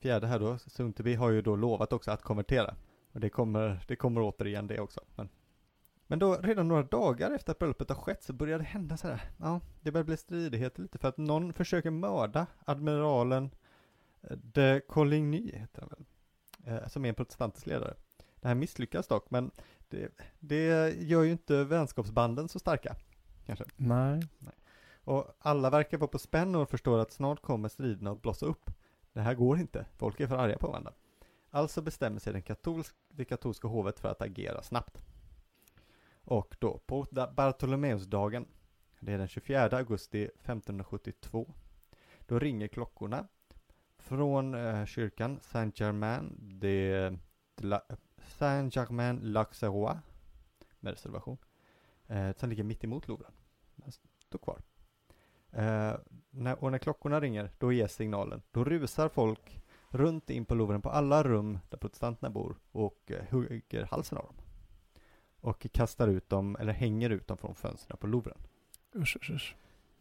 [0.00, 2.74] fjärde här då, Sundby, har ju då lovat också att konvertera.
[3.12, 5.00] Och det kommer, det kommer återigen det också.
[5.14, 5.28] Men,
[6.06, 9.30] men då redan några dagar efter att bröllopet har skett så börjar det hända sådär.
[9.36, 13.50] Ja, det börjar bli stridigheter lite för att någon försöker mörda admiralen
[14.22, 16.04] eh, de Coligny, heter han väl,
[16.74, 17.94] eh, som är en protestantisk ledare.
[18.40, 19.50] Det här misslyckas dock, men
[19.88, 22.96] det, det gör ju inte vänskapsbanden så starka.
[23.46, 23.64] Kanske.
[23.76, 24.22] Nej.
[25.04, 28.70] Och alla verkar vara på spänn och förstår att snart kommer striderna att blossa upp.
[29.12, 30.92] Det här går inte, folk är för arga på varandra.
[31.50, 34.98] Alltså bestämmer sig den katolsk, det katolska hovet för att agera snabbt.
[36.26, 38.46] Och då på Bartolomeusdagen,
[39.00, 41.54] det är den 24 augusti 1572,
[42.26, 43.28] då ringer klockorna
[43.98, 47.08] från eh, kyrkan Saint-Germain de,
[47.54, 47.82] de la,
[48.38, 49.98] Saint-Germain l'Auxerrois
[50.80, 51.38] med reservation,
[52.06, 53.32] eh, som ligger mitt emot Louvren.
[53.76, 53.92] Den
[54.26, 54.62] står kvar.
[55.50, 55.94] Eh,
[56.30, 58.42] när, och när klockorna ringer, då ges signalen.
[58.50, 63.24] Då rusar folk runt in på Louvren på alla rum där protestanterna bor och eh,
[63.30, 64.45] hugger halsen av dem.
[65.46, 68.38] Och kastar ut dem, eller hänger ut dem från fönstren på Louvren.
[68.94, 69.56] Usch, usch, usch.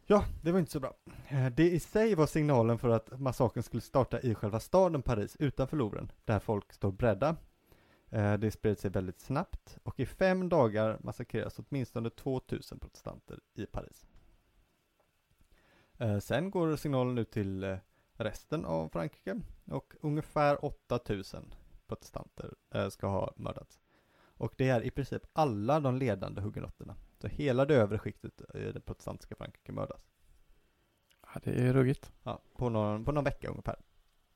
[0.05, 0.95] Ja, det var inte så bra.
[1.27, 5.35] Eh, det i sig var signalen för att massakern skulle starta i själva staden Paris
[5.39, 7.35] utanför Louvren, där folk står beredda.
[8.09, 13.65] Eh, det spred sig väldigt snabbt och i fem dagar massakreras åtminstone 2000 protestanter i
[13.65, 14.05] Paris.
[15.97, 17.77] Eh, sen går signalen ut till
[18.13, 21.53] resten av Frankrike och ungefär 8000
[21.87, 22.53] protestanter
[22.89, 23.79] ska ha mördats.
[24.37, 26.95] Och det är i princip alla de ledande hugenotterna.
[27.21, 30.01] Så hela det övre skiktet i det protestantiska Frankrike mördas.
[31.21, 32.11] Ja, det är ruggigt.
[32.23, 33.75] Ja, på någon, på någon vecka ungefär.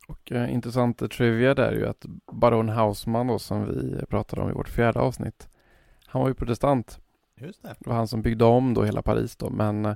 [0.07, 4.49] Och eh, intressant trivia där är ju att baron Hausman då som vi pratade om
[4.49, 5.49] i vårt fjärde avsnitt.
[6.05, 6.99] Han var ju protestant.
[7.35, 7.75] Just det.
[7.79, 9.95] Det var han som byggde om då hela Paris då men eh,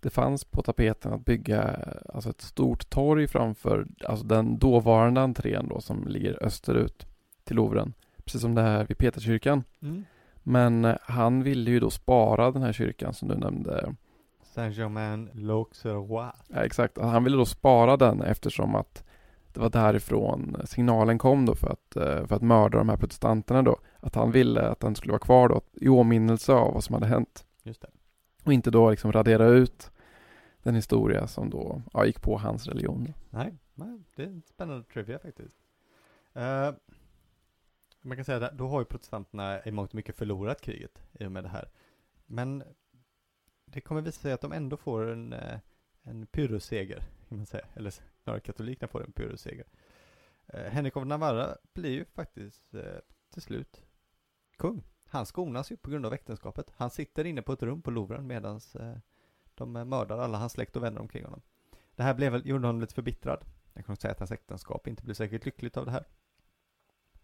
[0.00, 5.20] det fanns på tapeten att bygga eh, alltså ett stort torg framför alltså den dåvarande
[5.20, 7.06] entrén då som ligger österut
[7.44, 7.94] till Louvren.
[8.26, 9.64] Precis som det här vid Peterskyrkan.
[9.82, 10.04] Mm.
[10.42, 13.94] Men eh, han ville ju då spara den här kyrkan som du nämnde.
[14.42, 16.32] Saint-Germain l'Auxerrois.
[16.48, 19.04] Ja, exakt, han ville då spara den eftersom att
[19.52, 23.62] det var därifrån signalen kom då för att, eh, för att mörda de här protestanterna
[23.62, 23.76] då.
[24.00, 27.06] Att han ville att den skulle vara kvar då i åminnelse av vad som hade
[27.06, 27.46] hänt.
[27.62, 27.88] Just det.
[28.44, 29.90] Och inte då liksom radera ut
[30.62, 33.14] den historia som då ja, gick på hans religion.
[33.30, 35.54] Nej, nej, det är en spännande trivia faktiskt.
[36.34, 36.70] Eh,
[38.06, 41.26] man kan säga att då har ju protestanterna i mångt och mycket förlorat kriget i
[41.26, 41.68] och med det här.
[42.26, 42.64] Men
[43.64, 45.58] det kommer visa sig att de ändå får en, eh,
[46.02, 47.66] en pyrrhusseger, kan man säga.
[47.74, 47.90] Eller
[48.24, 49.66] snarare katolikerna får en pyrrhusseger.
[50.46, 52.98] Eh, Henrik av Navarra blir ju faktiskt eh,
[53.32, 53.82] till slut
[54.56, 54.82] kung.
[55.06, 56.72] Han skonas ju på grund av äktenskapet.
[56.76, 58.60] Han sitter inne på ett rum på Louvren medan
[59.54, 61.42] de mördar alla hans släkt och vänner omkring honom.
[61.94, 63.44] Det här blev gjorde honom lite förbittrad.
[63.72, 66.04] Jag kan säga att hans äktenskap inte blev säkert lyckligt av det här.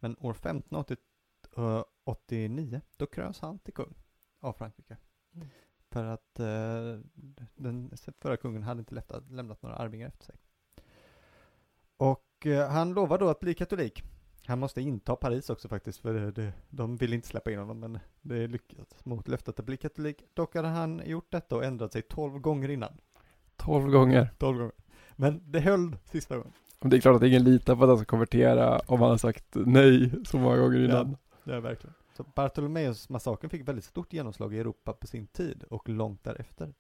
[0.03, 3.95] Men år 1589, då kröns han till kung
[4.41, 4.97] av Frankrike.
[5.35, 5.49] Mm.
[5.91, 6.99] För att eh,
[7.55, 10.37] den förra kungen hade inte lämnat, lämnat några arvingar efter sig.
[11.97, 14.03] Och eh, han lovar då att bli katolik.
[14.47, 17.81] Han måste inta Paris också faktiskt, för det, det, de vill inte släppa in honom,
[17.81, 20.25] men det är lyckat mot löftet att bli katolik.
[20.35, 22.99] Dock hade han gjort detta och ändrat sig tolv gånger innan.
[23.57, 24.35] Tolv gånger.
[24.39, 24.75] Tolv gånger.
[25.17, 26.53] Men det höll sista gången.
[26.83, 29.45] Det är klart att ingen litar på att han ska konvertera om han har sagt
[29.53, 31.11] nej så många gånger innan.
[31.11, 31.95] Ja, det är verkligen.
[32.17, 36.75] Så Bartolomeus massakern fick väldigt stort genomslag i Europa på sin tid och långt därefter.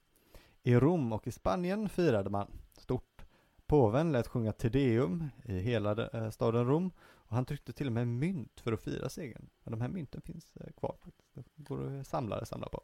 [0.62, 2.46] I Rom och i Spanien firade man
[2.78, 3.24] stort.
[3.66, 7.92] Påven lät sjunga Te Deum i hela eh, staden Rom och han tryckte till och
[7.92, 9.48] med mynt för att fira segern.
[9.64, 11.34] De här mynten finns eh, kvar faktiskt.
[11.34, 12.82] Det går att samlare samla på.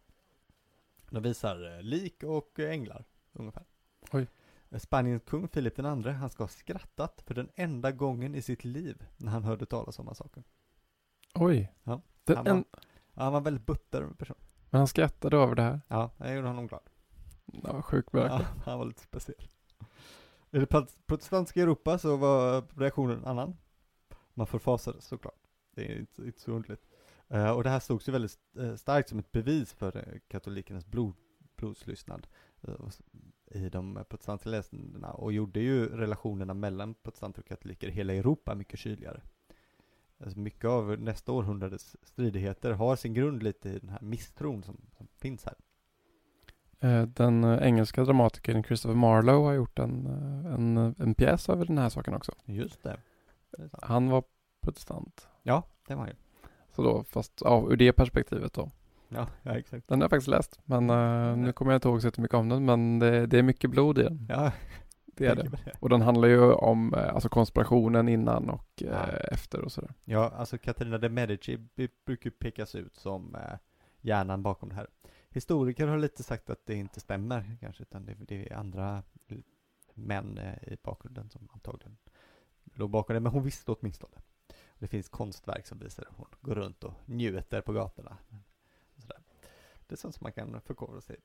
[1.10, 3.64] De visar eh, lik och änglar ungefär.
[4.12, 4.26] Oj.
[4.78, 9.04] Spaniens kung Filip II, han ska ha skrattat för den enda gången i sitt liv
[9.16, 10.44] när han hörde talas om massakern.
[11.34, 11.72] Oj.
[11.84, 12.00] Ja.
[12.24, 12.64] Den, Han var- en,
[13.14, 14.36] han var väldigt butter person.
[14.70, 15.80] men han skrattade över det här.
[15.88, 16.82] Ja, det gjorde honom glad.
[17.46, 18.26] Ja, sjukt bra.
[18.26, 19.48] Ja, han var lite speciell.
[20.50, 23.56] I det prot- protestantiska Europa så var reaktionen annan.
[24.34, 25.34] Man förfasades såklart.
[25.74, 26.86] Det är inte, inte så underligt.
[27.28, 30.86] Eh, och det här slogs ju väldigt eh, starkt som ett bevis för eh, katolikernas
[30.86, 31.14] blod,
[31.56, 32.26] blodslystnad
[32.88, 33.00] s-
[33.50, 38.54] i de protestantiska länderna och gjorde ju relationerna mellan protestanter och katoliker i hela Europa
[38.54, 39.20] mycket kyligare.
[40.24, 44.80] Alltså mycket av nästa århundrades stridigheter har sin grund lite i den här misstron som,
[44.96, 45.54] som finns här.
[46.80, 51.64] Eh, Den eh, engelska dramatikern Christopher Marlowe har gjort en, eh, en, en pjäs över
[51.64, 52.32] den här saken också.
[52.44, 53.00] Just det.
[53.50, 53.68] det.
[53.82, 54.24] Han var
[54.60, 55.28] protestant.
[55.42, 56.16] Ja, det var han ju.
[56.70, 58.70] Så då, fast ja, ur det perspektivet då.
[59.08, 59.88] Ja, ja exakt.
[59.88, 62.48] Den har jag faktiskt läst, men eh, nu kommer jag inte ihåg så mycket om
[62.48, 64.26] den, men det, det är mycket blod i den.
[64.28, 64.52] Ja,
[65.06, 65.42] Det är det.
[65.42, 65.72] det.
[65.80, 69.06] Och den handlar ju om eh, alltså konspirationen innan och eh, Ja.
[69.32, 69.94] efter och sådär.
[70.04, 71.58] Ja, alltså Katarina de Medici
[72.06, 73.58] brukar pekas ut som eh,
[74.00, 74.86] hjärnan bakom det här.
[75.30, 79.38] Historiker har lite sagt att det inte stämmer kanske, utan det, det är andra eh,
[79.94, 81.96] män eh, i bakgrunden som antagligen
[82.74, 84.14] låg bakom det, men hon visste åtminstone.
[84.78, 88.16] Det finns konstverk som visar hur hon går runt och njuter på gatorna.
[89.88, 91.20] Det är sånt som man kan förkovra sig i.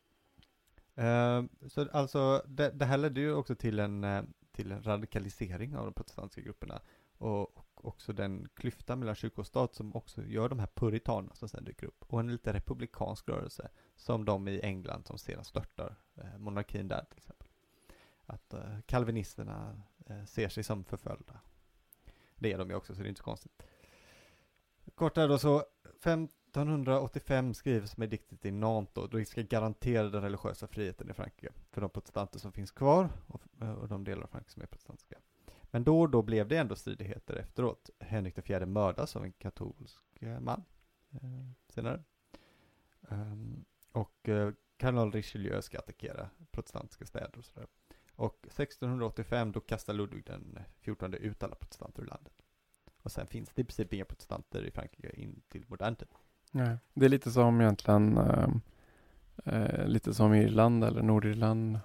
[0.95, 5.75] Eh, så alltså, det, det här ledde ju också till en, eh, till en radikalisering
[5.75, 6.81] av de protestantiska grupperna
[7.17, 11.35] och, och också den klyfta mellan kyrka och stat som också gör de här puritanerna
[11.35, 15.43] som sen dyker upp och en lite republikansk rörelse som de i England som sedan
[15.43, 17.47] störtar eh, monarkin där till exempel.
[18.25, 21.39] Att eh, kalvinisterna eh, ser sig som förföljda.
[22.35, 23.63] Det är de ju också så det är inte så konstigt.
[24.95, 25.63] Kort där då så
[26.61, 31.53] 1985 skrivs med diktet i Nantes då det ska garantera den religiösa friheten i Frankrike
[31.71, 33.41] för de protestanter som finns kvar och,
[33.81, 35.17] och de delar av Frankrike som är protestantiska.
[35.73, 37.89] Men då och då blev det ändå stridigheter efteråt.
[37.99, 40.63] Henrik IV mördas av en katolsk eh, man
[41.11, 41.19] eh,
[41.69, 42.03] senare.
[43.01, 47.67] Um, och eh, kardinal Richelieu ska attackera protestantiska städer och sådär.
[48.15, 52.33] Och 1685 då kastar Ludvig den 14 ut alla protestanter ur landet.
[53.01, 56.07] Och sen finns det i princip inga protestanter i Frankrike in till modern tid.
[56.55, 56.77] Nej.
[56.93, 58.47] Det är lite som egentligen eh,
[59.45, 61.79] eh, lite som Irland eller Nordirland.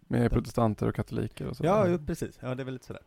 [0.00, 1.64] Med protestanter och katoliker och så.
[1.64, 2.38] Ja, jo, precis.
[2.42, 3.02] Ja, det är väl lite sådär.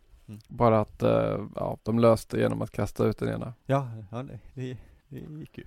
[0.47, 3.53] Bara att eh, ja, de löste genom att kasta ut den ena.
[3.65, 5.63] Ja, ja det, det, det gick ju.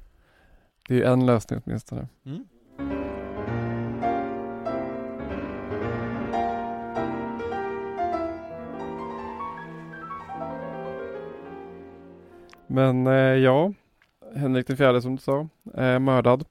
[0.89, 2.09] Det är ju en lösning åtminstone.
[2.25, 2.45] Mm.
[12.67, 13.73] Men eh, ja,
[14.35, 16.45] Henrik den fjärde som du sa, är mördad.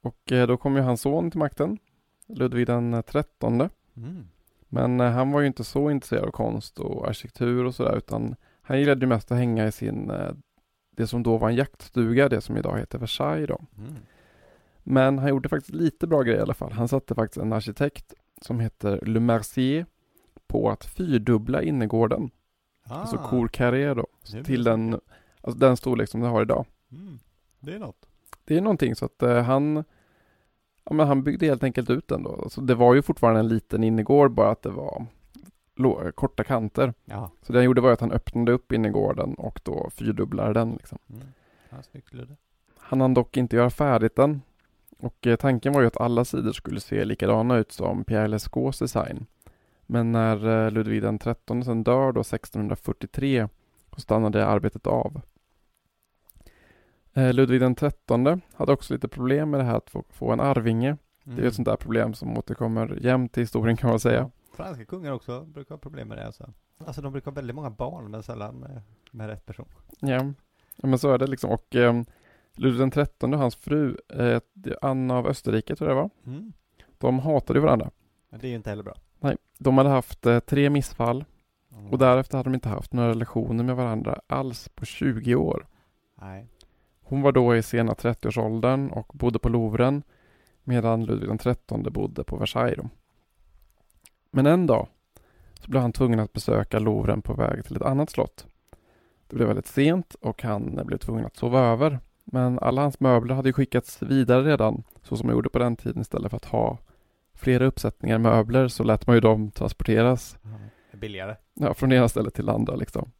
[0.00, 1.78] Och eh, då kom ju hans son till makten,
[2.26, 3.70] Ludvig den trettonde.
[3.96, 4.26] Mm.
[4.68, 8.36] Men eh, han var ju inte så intresserad av konst och arkitektur och sådär utan
[8.62, 10.32] han gillade ju mest att hänga i sin, eh,
[10.90, 13.60] det som då var en jaktstuga, det som idag heter Versailles då.
[13.78, 13.94] Mm.
[14.82, 16.72] Men han gjorde faktiskt lite bra grejer i alla fall.
[16.72, 19.86] Han satte faktiskt en arkitekt som heter Le Mercier
[20.46, 22.30] på att fyrdubbla innergården,
[22.88, 24.06] Ah, alltså Cour Carré då,
[24.44, 25.00] till den,
[25.40, 26.66] alltså den storlek som det har idag.
[26.94, 27.18] Mm.
[27.60, 28.06] Det är något.
[28.44, 29.84] Det är någonting så att eh, han
[30.84, 32.40] Ja men han byggde helt enkelt ut den då.
[32.42, 35.06] Alltså, det var ju fortfarande en liten innergård bara att det var
[36.14, 36.94] korta kanter.
[37.04, 37.30] Ja.
[37.42, 40.98] Så det han gjorde var att han öppnade upp innergården och då fyrdubblade den liksom.
[41.08, 41.22] Mm.
[41.70, 42.36] ja.
[42.78, 44.42] Han hann dock inte göra färdigt den.
[44.98, 48.78] Och eh, tanken var ju att alla sidor skulle se likadana ut som Pierre Lescauts
[48.78, 49.26] design.
[49.86, 53.48] Men när eh, Ludvig trettonde sen dör då 1643
[53.94, 55.20] så stannade arbetet av.
[57.14, 60.40] Eh, Ludvig den trettonde hade också lite problem med det här att få, få en
[60.40, 60.96] arvinge.
[61.24, 61.46] Det är Mm.
[61.48, 64.30] ett sånt där problem som återkommer jämt i historien kan man säga.
[64.52, 66.50] Franska kungar också brukar ha problem med det alltså.
[66.86, 69.66] Alltså de brukar ha väldigt många barn men sällan med, med rätt person.
[70.00, 70.32] Ja,
[70.82, 71.50] men så är det liksom.
[71.50, 72.02] Och eh,
[72.56, 74.40] Ludvig den trettonde och hans fru, eh,
[74.82, 76.52] Anna av Österrike tror jag det var, Mm.
[76.98, 77.90] de hatade varandra.
[78.30, 78.94] Men det är ju inte heller bra.
[79.20, 81.24] Nej, de hade haft eh, tre missfall
[81.76, 81.90] Mm.
[81.90, 85.66] och därefter hade de inte haft några relationer med varandra alls på 20 år.
[86.20, 86.46] Nej.
[87.04, 90.02] Hon var då i sena 30-årsåldern och bodde på Louvren
[90.64, 92.86] medan Ludvig trettonde bodde på Versailles.
[94.30, 94.88] Men en dag
[95.60, 98.46] så blev han tvungen att besöka Louvren på väg till ett annat slott.
[99.26, 101.98] Det blev väldigt sent och han blev tvungen att sova över.
[102.24, 106.00] Men alla hans möbler hade skickats vidare redan, så som man gjorde på den tiden
[106.00, 106.78] istället för att ha
[107.34, 110.38] flera uppsättningar möbler så lät man ju dem transporteras
[110.92, 111.36] Billigare.
[111.54, 113.10] ja, från ena stället till andra liksom.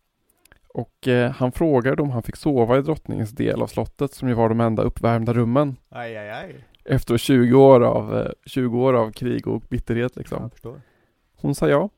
[0.75, 4.35] Och eh, han frågade om han fick sova i drottningens del av slottet som ju
[4.35, 6.65] var de enda uppvärmda rummen Aj, aj, aj.
[6.85, 10.43] efter 20 år av, eh, 20 år av krig och bitterhet liksom.
[10.43, 10.81] Jag förstår.
[11.37, 11.89] Hon sa ja.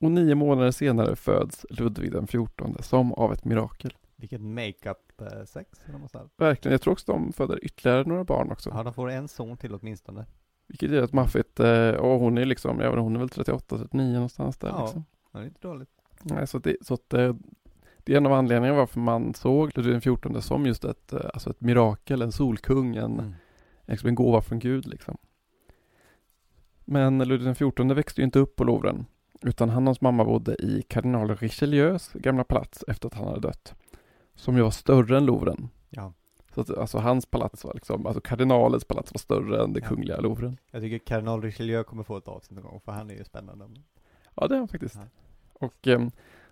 [0.00, 3.94] Och nio månader senare föds Ludvig den fjortonde som av ett mirakel.
[4.16, 6.24] Vilket makeup-sex de måste ha.
[6.36, 8.70] Verkligen, jag tror också de föder ytterligare några barn också.
[8.74, 10.26] Ja, de får en son till åtminstone.
[10.68, 14.12] Vilket är ett maffigt, eh, och hon är liksom, ja, hon är väl 38, 39
[14.14, 14.82] någonstans där Ja.
[14.82, 15.04] liksom.
[15.32, 15.88] Det är inte dåligt.
[16.22, 17.34] Nej, så det, så att, eh,
[18.08, 21.20] det är en av anledningarna varför man såg Ludvig den fjortonde som just ett, eh,
[21.34, 23.34] alltså ett mirakel, en solkung, en, Mm.
[23.86, 25.16] liksom en gåva från Gud liksom.
[26.84, 29.06] Men Ludvig den fjortonde växte ju inte upp på Louvren,
[29.42, 33.40] utan han och hans mamma bodde i kardinal Richelieus gamla palats efter att han hade
[33.40, 33.74] dött.
[34.34, 35.68] Som ju var större än Louvren.
[35.90, 36.12] Ja.
[36.54, 39.88] Så att, alltså hans palats var liksom, alltså kardinalets palats var större än det Ja.
[39.88, 40.56] kungliga Louvren.
[40.70, 43.64] Jag tycker kardinal Richelieu kommer få ett avsnitt någon gång, för han är ju spännande.
[44.34, 44.94] Ja, det är han faktiskt.
[44.94, 45.02] Ja.
[45.66, 46.06] Och eh,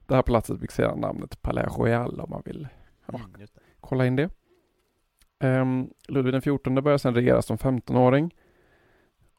[0.07, 2.69] det här palatset fick sedan namnet Palais Royal om man vill
[3.07, 3.15] Ja.
[3.19, 3.47] Mm,
[3.81, 4.31] kolla in det.
[5.41, 8.35] Um, Ludvig XIV börjar sedan regera som 15-åring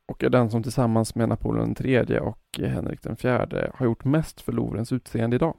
[0.06, 4.52] och är den som tillsammans med Napoleon III och Henrik IV har gjort mest för
[4.52, 5.56] Louvrens utseende idag.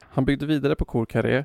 [0.00, 1.44] Han byggde vidare på Cour Carré,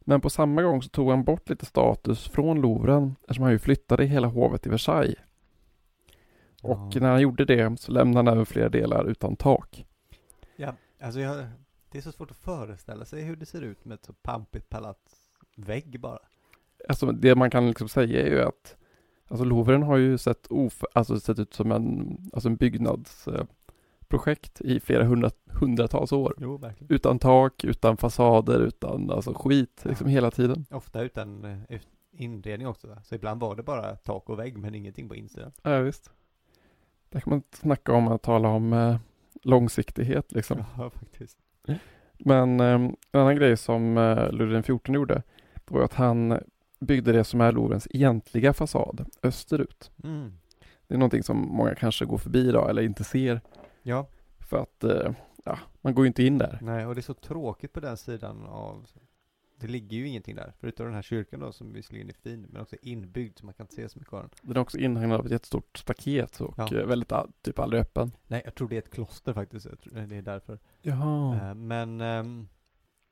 [0.00, 3.58] men på samma gång så tog han bort lite status från Louvren eftersom han ju
[3.58, 5.18] flyttade hela hovet till Versailles.
[6.62, 7.00] Och Ja.
[7.00, 9.86] när han gjorde det så lämnade han över flera delar utan tak.
[10.56, 11.46] Ja, alltså jag,
[11.88, 14.68] det är så svårt att föreställa sig hur det ser ut med ett så pampigt
[14.68, 15.14] palats
[15.56, 16.18] vägg bara.
[16.88, 18.76] Alltså det man kan liksom säga är ju att
[19.28, 24.80] Alltså Louvren har ju sett, of, alltså sett ut som en, alltså en byggnadsprojekt i
[24.80, 26.34] flera hundra, hundratals år.
[26.38, 26.60] Jo.
[26.88, 30.12] Utan tak, utan fasader, utan alltså skit liksom Ja.
[30.12, 30.66] hela tiden.
[30.70, 31.58] Ofta utan eh,
[32.12, 32.88] inredning också.
[32.88, 33.02] va?
[33.04, 35.52] Så ibland var det bara tak och vägg men ingenting på insidan.
[35.62, 36.10] Ja visst.
[37.08, 38.96] Där kan man snacka om att tala om eh,
[39.42, 40.64] långsiktighet liksom.
[40.78, 41.38] Ja, faktiskt.
[42.18, 46.38] Men eh, en annan grej som eh, Ludvig XIV gjorde det var att han
[46.80, 49.90] byggde det som är Louvrens egentliga fasad österut.
[50.04, 50.32] Mm.
[50.86, 53.40] Det är någonting som många kanske går förbi idag eller inte ser
[53.82, 54.06] Ja,
[54.48, 55.12] för att eh,
[55.44, 56.58] ja, man går ju inte in där.
[56.62, 58.86] nej, och det är så tråkigt på den sidan av
[59.62, 62.62] det ligger ju ingenting där, förutom den här kyrkan då som visserligen är fin, men
[62.62, 64.30] också inbyggd så man kan inte se så mycket av den.
[64.42, 66.76] Den är också inhägnad av ett jättestort staket och Ja.
[66.76, 68.12] eh, väldigt ah, typ aldrig öppen.
[68.26, 70.58] Nej, jag tror det är ett kloster faktiskt, jag tror det är därför.
[70.82, 71.36] Jaha.
[71.48, 72.48] Eh, Men ehm,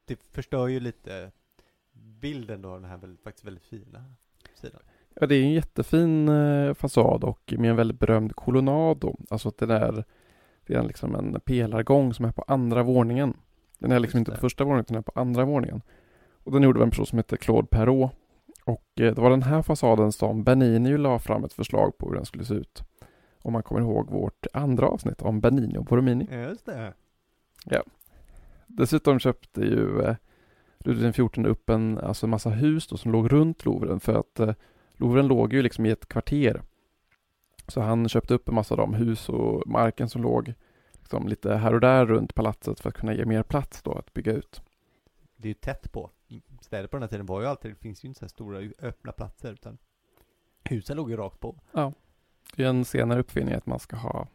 [0.04, 1.32] det förstör ju lite
[1.92, 4.04] bilden då, den här väldigt, faktiskt väldigt fina
[4.54, 4.80] sidan.
[5.14, 9.16] Ja, det är en jättefin eh, fasad och med en väldigt berömd kolonnad då.
[9.30, 10.04] Alltså att det är,
[10.66, 13.36] det är liksom en pelargång som är på andra våningen.
[13.78, 14.34] Den är liksom Just inte det.
[14.36, 15.82] på första våningen utan den är på andra våningen.
[16.44, 18.12] Och den gjorde en person som heter Claude Perrault.
[18.64, 22.14] Och eh, det var den här fasaden som Bernini la fram ett förslag på hur
[22.14, 22.82] den skulle se ut.
[23.42, 26.28] Om man kommer ihåg vårt andra avsnitt om Bernini och Borromini.
[26.30, 26.92] Just det.
[28.66, 30.16] Dessutom köpte ju eh,
[30.78, 34.40] Ludvig XIV upp en alltså en massa hus då, som låg runt Louvren för att
[34.40, 34.54] eh,
[34.92, 36.62] Louvren låg ju liksom i ett kvarter.
[37.68, 40.54] Så han köpte upp en massa av de hus och marken som låg
[41.00, 44.14] liksom lite här och där runt palatset för att kunna ge mer plats då att
[44.14, 44.62] bygga ut.
[45.36, 46.10] Det är ju tätt på.
[46.70, 48.58] Städer på den här tiden var ju alltid, det finns ju inte så här stora
[48.78, 49.78] öppna platser utan
[50.64, 51.56] husen låg ju rakt på.
[52.56, 54.28] Det är en senare uppfinning att man ska ha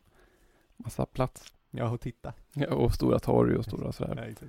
[0.78, 2.34] massa plats Ja, och titta.
[2.54, 4.36] Ja, och stora torg och stora sådär.
[4.42, 4.48] Ja.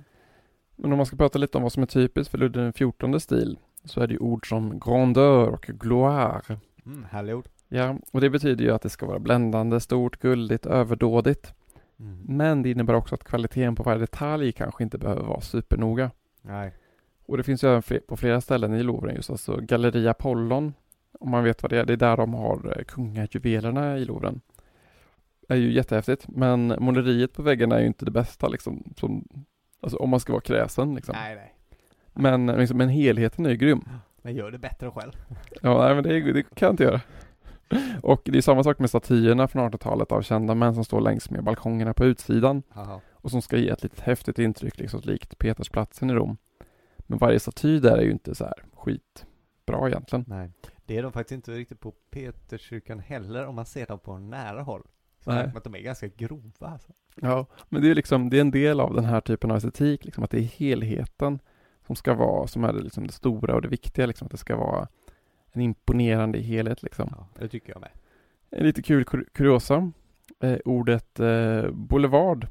[0.75, 3.59] Men om man ska prata lite om vad som är typiskt för Ludvig XIV stil
[3.83, 6.59] så är det ju ord som grandeur och gloire.
[6.85, 7.47] Mm, härliga ord.
[7.67, 11.53] Ja, och det betyder ju att det ska vara bländande, stort, guldigt, överdådigt.
[11.99, 12.23] Mm.
[12.27, 16.11] Men det innebär också att kvaliteten på varje detalj kanske inte behöver vara supernoga.
[16.41, 16.73] Nej.
[17.27, 20.73] Och det finns ju även på flera ställen i Louvren just alltså Galleria Apollon.
[21.19, 24.41] Om man vet vad det är, det är där de har eh, kungajuvelerna i Louvren.
[25.47, 28.93] Det är ju jättehäftigt, men måleriet på väggarna är ju inte det bästa liksom.
[28.97, 29.27] Som,
[29.81, 31.15] alltså om man ska vara kräsen liksom.
[31.15, 31.53] Nej, nej.
[32.13, 33.89] Men, liksom, men helheten är ju grym.
[34.21, 35.11] Men gör det bättre själv.
[35.61, 37.01] Ja, nej, men det, det kan jag inte göra.
[38.01, 41.29] Och det är samma sak med statyerna från 1800-talet av kända män som står längs
[41.29, 43.01] med balkongerna på utsidan Haha.
[43.11, 46.37] och som ska ge ett litet häftigt intryck, liksom likt Petersplatsen i Rom.
[47.07, 50.25] Men varje staty där är ju inte så här skitbra egentligen.
[50.27, 50.51] Nej.
[50.85, 54.61] Det är de faktiskt inte riktigt på Peterskyrkan heller om man ser dem på nära
[54.61, 54.87] håll.
[55.19, 55.51] Så Nej.
[55.55, 56.93] att de är ganska grova alltså.
[57.15, 60.05] Ja, men det är liksom, det är en del av den här typen av estetik,
[60.05, 61.39] liksom att det är helheten
[61.87, 64.37] som ska vara, som är det, liksom det stora och det viktiga, liksom att det
[64.37, 64.87] ska vara
[65.51, 67.13] en imponerande helhet liksom.
[67.17, 67.89] Ja, det tycker jag med.
[68.49, 69.91] En lite kul kur- kuriosa,
[70.39, 72.47] eh, ordet eh, boulevard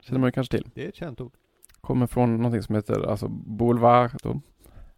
[0.00, 0.70] känner man ju kanske till.
[0.74, 1.32] Det är ett känt ord.
[1.80, 4.40] Kommer från någonting som heter alltså boulevard, då,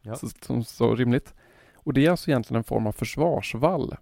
[0.03, 0.15] Ja.
[0.15, 1.35] så, som så rimligt.
[1.75, 3.97] Och det är alltså egentligen en form av försvarsvall.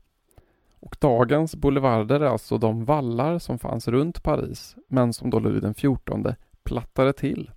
[0.81, 5.76] Och dagens boulevarder är alltså de vallar som fanns runt Paris, men som då Louis
[5.76, 7.51] XIV plattade till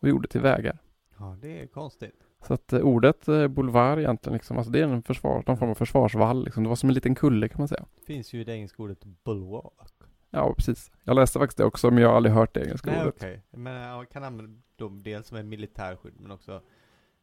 [0.00, 0.78] och gjorde till vägar.
[1.18, 2.14] Ja, det är konstigt.
[2.46, 5.70] Så att eh, ordet eh, boulevard egentligen, liksom, alltså det är en försvar, någon form
[5.70, 6.44] av försvarsvall.
[6.44, 6.62] Liksom.
[6.62, 7.84] Det var som en liten kulle kan man säga.
[8.06, 9.95] Finns ju i det engelska ordet bulwark.
[10.36, 10.90] Ja, precis.
[11.04, 13.14] Jag läste faktiskt det också, men jag har aldrig hört det engelska Nej, ordet.
[13.16, 13.42] okej.
[13.50, 16.62] Men jag kan använda dem dels som en militärskydd, men också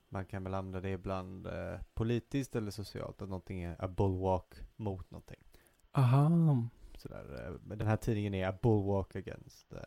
[0.10, 4.54] man kan väl använda det ibland eh, politiskt eller socialt, att någonting är a bulwark
[4.76, 5.40] mot någonting.
[5.92, 6.30] Aha.
[6.98, 7.46] Sådär.
[7.48, 9.80] eh, Men den här tidningen är a bulwark against eh,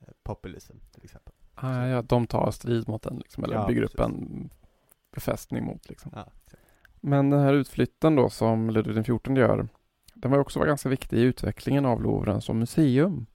[0.00, 1.34] eh, populism, till exempel.
[1.54, 3.94] Ah, ja, de tar strid mot den, liksom, eller Ja, bygger precis.
[3.94, 4.50] upp en
[5.14, 5.88] befästning mot.
[5.88, 6.12] Liksom.
[6.14, 6.26] Ja.
[7.00, 9.68] Men den här utflytten då som Ludvig XIV gör,
[10.20, 13.26] den var också vara ganska viktig i utvecklingen av Louvren som museum.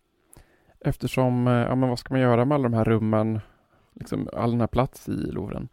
[0.79, 3.39] Eftersom, eh, ja men vad ska man göra med alla de här rummen,
[3.93, 5.67] liksom all den här plats i Louvren?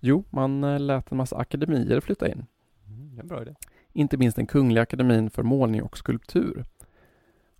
[0.00, 2.46] Jo, man eh, lät en massa akademier flytta in.
[2.86, 3.54] Mm, en bra idé.
[3.92, 6.64] Inte minst den Kungliga akademin för målning och skulptur.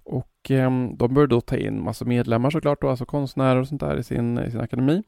[0.05, 3.81] Och eh, de började då ta in massa medlemmar såklart, då, alltså konstnärer och sånt
[3.81, 5.03] där i sin, i sin akademi.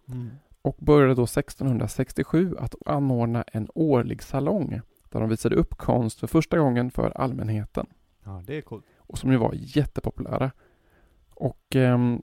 [0.62, 4.80] och började då 1667 att anordna en årlig salong
[5.14, 7.86] där de visade upp konst för första gången för allmänheten
[8.24, 8.84] Ja, det är coolt.
[8.98, 10.50] och som ju var jättepopulära.
[11.34, 12.22] Och, ehm,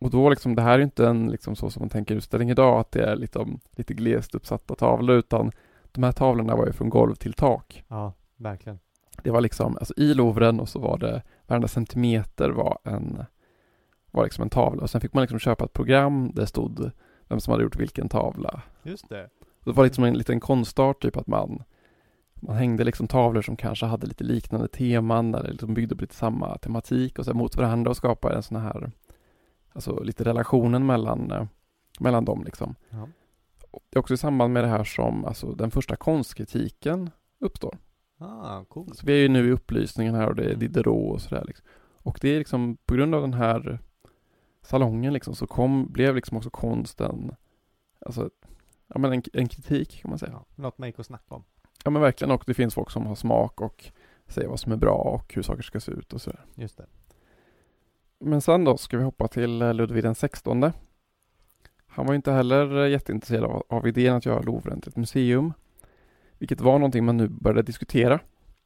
[0.00, 2.80] och då liksom, det här är inte en liksom så som man tänker utställning idag,
[2.80, 5.52] att det är liksom, lite glest uppsatta tavlor, utan
[5.92, 7.84] de här tavlorna var ju från golv till tak.
[7.88, 8.78] Ja, verkligen.
[9.22, 13.24] Det var liksom, alltså i Louvren och så var det, varenda centimeter var en,
[14.10, 16.90] var liksom en tavla och sen fick man liksom köpa ett program där det stod
[17.28, 18.62] vem som hade gjort vilken tavla.
[18.82, 19.28] Just det.
[19.64, 21.62] Det var liksom en liten konstart, typ att man
[22.40, 26.14] man hängde liksom tavlor som kanske hade lite liknande teman eller liksom byggde på lite
[26.14, 28.90] samma tematik och så mot varandra och skapade en sån här
[29.72, 31.46] Alltså lite relationen mellan eh,
[32.00, 32.74] Mellan dem liksom.
[32.90, 33.08] Ja.
[33.90, 37.78] Det är också i samband med det här som alltså den första konstkritiken uppstår.
[38.18, 38.96] Ah, coolt.
[38.96, 40.58] Så vi är ju nu i upplysningen här och det är Mm.
[40.58, 41.66] Diderot och sådär liksom.
[42.02, 43.78] Och det är liksom på grund av den här
[44.62, 47.34] salongen liksom så kom, blev liksom också konsten
[48.06, 48.30] Alltså
[48.86, 50.32] Ja men en, en kritik kan man säga.
[50.32, 51.44] Ja, något man gick och snacka om.
[51.84, 53.84] Ja men verkligen och det finns folk som har smak och
[54.26, 56.44] säger vad som är bra och hur saker ska se ut och sådär.
[56.54, 56.86] Just det.
[58.18, 60.72] Men sen då ska vi hoppa till eh, Ludvig den 16.
[61.86, 65.52] Han var inte heller eh, jätteintresserad av, av idén att göra Louvren till ett museum.
[66.38, 68.20] Vilket var någonting man nu började diskutera.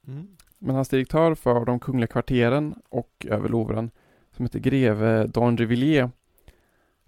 [0.07, 0.27] Mm.
[0.57, 3.91] Men hans direktör för de kungliga kvarteren och över Louvren
[4.31, 6.11] som heter greve d'Andrevilliers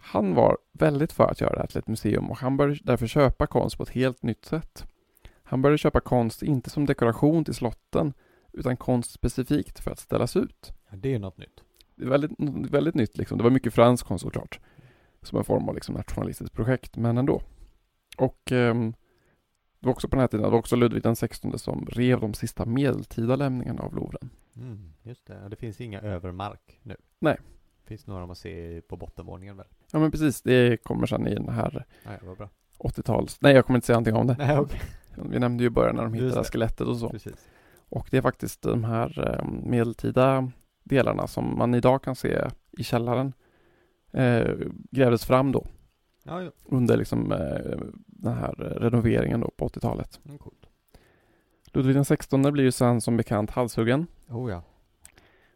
[0.07, 3.07] han var väldigt för att göra det här till ett museum och han började därför
[3.07, 4.87] köpa konst på ett helt nytt sätt.
[5.49, 8.13] Han började köpa konst inte som dekoration till slotten
[8.53, 10.71] utan konst specifikt för att ställas ut.
[10.89, 11.63] Ja, det är något nytt.
[11.95, 12.31] Det är väldigt,
[12.71, 13.37] väldigt nytt liksom.
[13.37, 14.59] Det var mycket fransk konst såklart.
[15.21, 17.41] Som en form av liksom nationalistiskt projekt, men ändå.
[18.17, 18.91] Och ehm,
[19.79, 22.19] det var också på den här tiden, det var också Ludvig den 16 som rev
[22.19, 24.29] de sista medeltida lämningarna av Louvren.
[24.55, 25.49] Mm, just det.
[25.49, 26.95] Det finns inga övermark nu.
[27.19, 27.37] Nej.
[27.83, 29.67] Det finns några man ser på bottenvåningen väl?
[29.91, 32.49] Ja men precis, det kommer sen i den här Nej, vad bra.
[32.77, 33.41] 80-tals...
[33.41, 34.35] Nej jag kommer inte säga någonting om det.
[34.37, 34.79] Nej, okej.
[35.29, 37.09] Vi nämnde ju i början när de hittade skelettet och så.
[37.09, 37.49] Precis.
[37.89, 40.51] Och det är faktiskt de här eh, medeltida
[40.83, 43.33] delarna som man idag kan se i källaren
[44.11, 44.47] eh,
[44.91, 45.65] grävdes fram då
[46.23, 46.51] Ja, jo.
[46.65, 50.19] under liksom eh, den här renoveringen då på 80-talet.
[50.25, 50.65] Mm, coolt.
[51.73, 54.07] Ludvig 16 blir ju sen som bekant halshuggen.
[54.29, 54.63] Oh ja.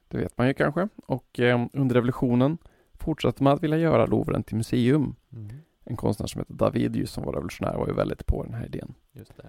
[0.08, 0.88] Det vet man ju kanske.
[1.06, 2.58] Och eh, under revolutionen
[2.94, 5.16] fortsatte man att vilja göra Louvren till museum.
[5.34, 5.50] Mm.
[5.84, 8.66] En konstnär som heter David just som var revolutionär var ju väldigt på den här
[8.66, 8.94] idén.
[9.12, 9.48] Just det.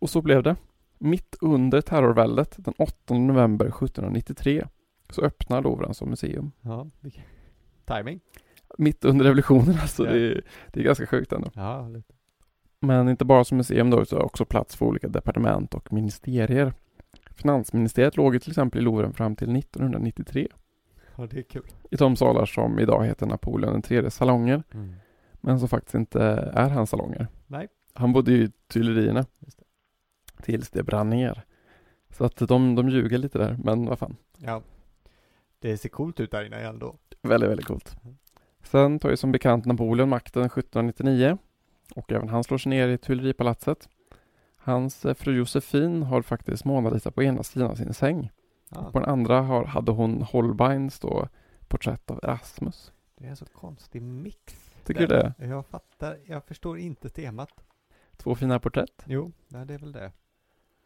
[0.00, 0.56] Och så blev det.
[0.98, 4.66] Mitt under terrorväldet den 8 november 1793
[5.10, 6.52] så öppnar Louvren som museum.
[6.60, 6.86] Ja,
[7.84, 8.20] timing.
[8.78, 10.06] Mitt under revolutionen alltså.
[10.06, 10.12] Ja.
[10.12, 10.42] Det, är,
[10.72, 11.50] det är ganska sjukt ändå.
[11.54, 12.14] Ja, lite.
[12.80, 16.72] Men inte bara som museum då, utan också plats för olika departement och ministerier.
[17.36, 20.48] Finansministeriet låg till exempel i Louvren fram till 1993
[21.16, 21.62] Ja, det är kul.
[21.90, 24.94] i de salar som idag heter Napoleon III salonger, Mm.
[25.42, 26.22] Men som faktiskt inte
[26.54, 27.26] är hans salonger.
[27.46, 27.68] Nej.
[27.94, 29.26] Han bodde ju i Tuilerierna
[30.42, 31.44] tills det brann ner.
[32.10, 34.16] Så att de, de ljuger lite där, men vad fan.
[34.36, 34.62] Ja.
[35.58, 36.96] Det ser coolt ut där inne ändå.
[37.22, 37.96] Väldigt, väldigt coolt.
[38.04, 38.16] Mm.
[38.62, 41.38] Sen tar ju som bekant Napoleon makten 1799
[41.94, 43.88] och även han slår sig ner i Tuileripalatset.
[44.56, 48.30] Hans eh, fru Josefin har faktiskt Mona Lisa på ena sidan av sin säng.
[48.68, 51.28] Ja, På den andra har, hade hon Holbeins då
[51.68, 52.92] porträtt av Erasmus.
[53.16, 54.71] det är en så konstig mix.
[54.84, 55.34] Tycker du det?
[55.38, 57.50] Jag fattar, jag förstår inte temat.
[58.16, 59.02] Två fina porträtt.
[59.06, 60.12] Jo, ja, det är väl det.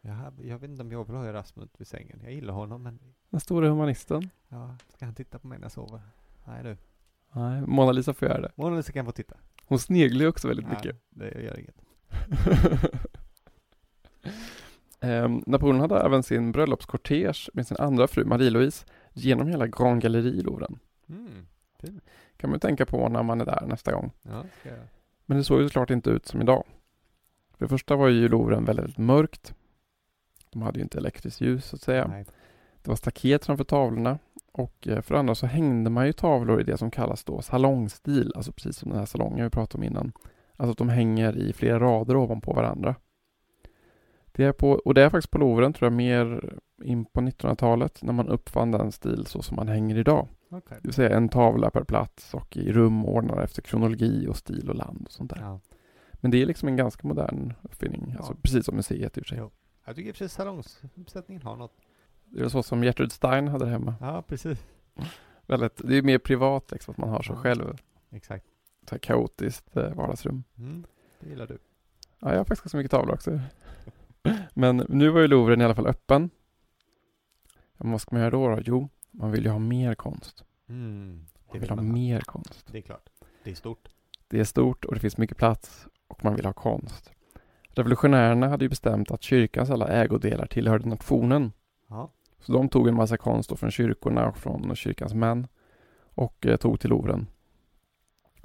[0.01, 2.19] Jag, har- jag vet inte om jag vill ha Erasmus vid sängen.
[2.23, 4.29] Jag gillar honom, men Den stora humanisten.
[4.47, 6.01] ja, ska han titta på mig när jag sover?
[6.47, 6.77] Nej du.
[7.31, 8.51] Nej, Mona Lisa får göra det.
[8.55, 9.35] Mona Lisa kan få titta.
[9.65, 10.95] Hon sneglar ju också väldigt Nej, mycket.
[11.09, 11.75] det gör inget.
[14.99, 20.29] Ehm, Napoleon hade även sin bröllopskortege med sin andra fru Marie-Louise genom hela Grand Gallery
[20.29, 20.79] i Louvren.
[21.09, 21.45] Mm.
[22.37, 24.11] Kan man tänka på när man är där nästa gång.
[24.21, 24.73] Ja, jag.
[25.25, 26.63] Men det såg ju såklart inte ut som idag.
[27.57, 29.53] För det första var ju Louvren väldigt, väldigt mörkt.
[30.51, 32.07] De hade ju inte elektriskt ljus så att säga.
[32.07, 32.25] Nej.
[32.81, 34.19] Det var staket framför tavlorna.
[34.51, 37.41] Och eh, för det andra så hängde man ju tavlor i det som kallas då
[37.41, 38.31] salongstil.
[38.35, 40.11] Alltså precis som den här salongen vi pratade om innan.
[40.55, 42.95] Alltså att de hänger i flera rader ovanpå varandra.
[44.31, 48.03] Det är på, och det är faktiskt på Louvren tror jag mer in på 1900-talet
[48.03, 50.27] när man uppfann den stil så som man hänger idag.
[50.49, 50.77] Okej.
[50.81, 54.69] Det vill säga en tavla per plats och i rum ordnade efter kronologi och stil
[54.69, 55.41] och land och sånt där.
[55.41, 55.59] Ja.
[56.13, 58.15] Men det är liksom en ganska modern uppfinning.
[58.17, 58.37] Alltså Ja.
[58.41, 59.37] precis som museet i och för sig.
[59.37, 59.51] Jo.
[59.85, 61.73] Jag tycker sig salongsuppsättningen har något.
[62.25, 63.95] Det är så som Gertrud Stein hade det hemma.
[64.01, 64.65] Ja, precis.
[65.45, 67.41] Väldigt, det är mer privat liksom, att man har sig Ja.
[67.41, 67.77] själv.
[68.09, 68.45] Exakt.
[68.89, 70.43] Så här kaotiskt eh, vardagsrum.
[70.57, 70.85] Mm.
[71.19, 71.57] Det gillar du.
[72.19, 73.39] Ja, jag har faktiskt ganska mycket tavlor också.
[74.53, 76.29] Men nu var ju Louvren i alla fall öppen.
[77.77, 78.61] Vad ska man göra då, då?
[78.65, 80.43] Jo, man vill ju ha mer konst.
[80.69, 81.25] Mm.
[81.51, 82.67] Man vill ha mer konst.
[82.71, 83.09] Det är klart.
[83.43, 83.89] Det är stort.
[84.27, 87.11] Det är stort och det finns mycket plats och man vill ha konst.
[87.69, 91.51] Revolutionärerna hade ju bestämt att kyrkans alla ägodelar tillhörde nationen.
[91.87, 92.11] Ja.
[92.39, 95.47] Så de tog en massa konst från kyrkorna och från kyrkans män
[95.99, 97.27] och eh, tog till Louvren.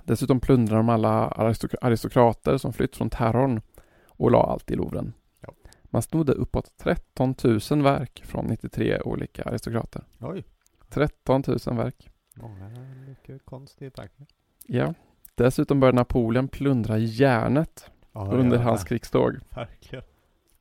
[0.04, 3.60] Dessutom plundrade de alla aristok- aristokrater som flytt från terrorn
[4.06, 5.12] och la allt i Louvren.
[5.40, 5.52] Ja.
[5.84, 7.34] Man snodde uppåt 13
[7.70, 10.04] 000 verk från 93 olika aristokrater.
[10.20, 10.44] Oj.
[10.92, 12.10] 13 000 verk.
[12.34, 12.68] Många
[13.08, 14.26] mycket konst i parken.
[14.66, 14.94] Ja.
[15.34, 19.38] Dessutom började Napoleon plundra järnet Ja, under ja, hans krigståg.
[19.50, 20.04] Verkligen.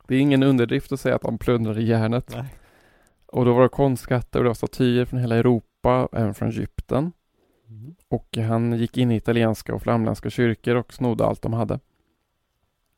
[0.07, 2.33] Det är ingen underdrift att säga att han plundrade järnet.
[2.35, 2.55] Nej.
[3.25, 7.11] Och då var det konstskatter och det var statyer från hela Europa, även från Egypten.
[7.67, 7.95] Mm.
[8.07, 11.79] Och han gick in i italienska och flamländska kyrkor och snodde allt de hade.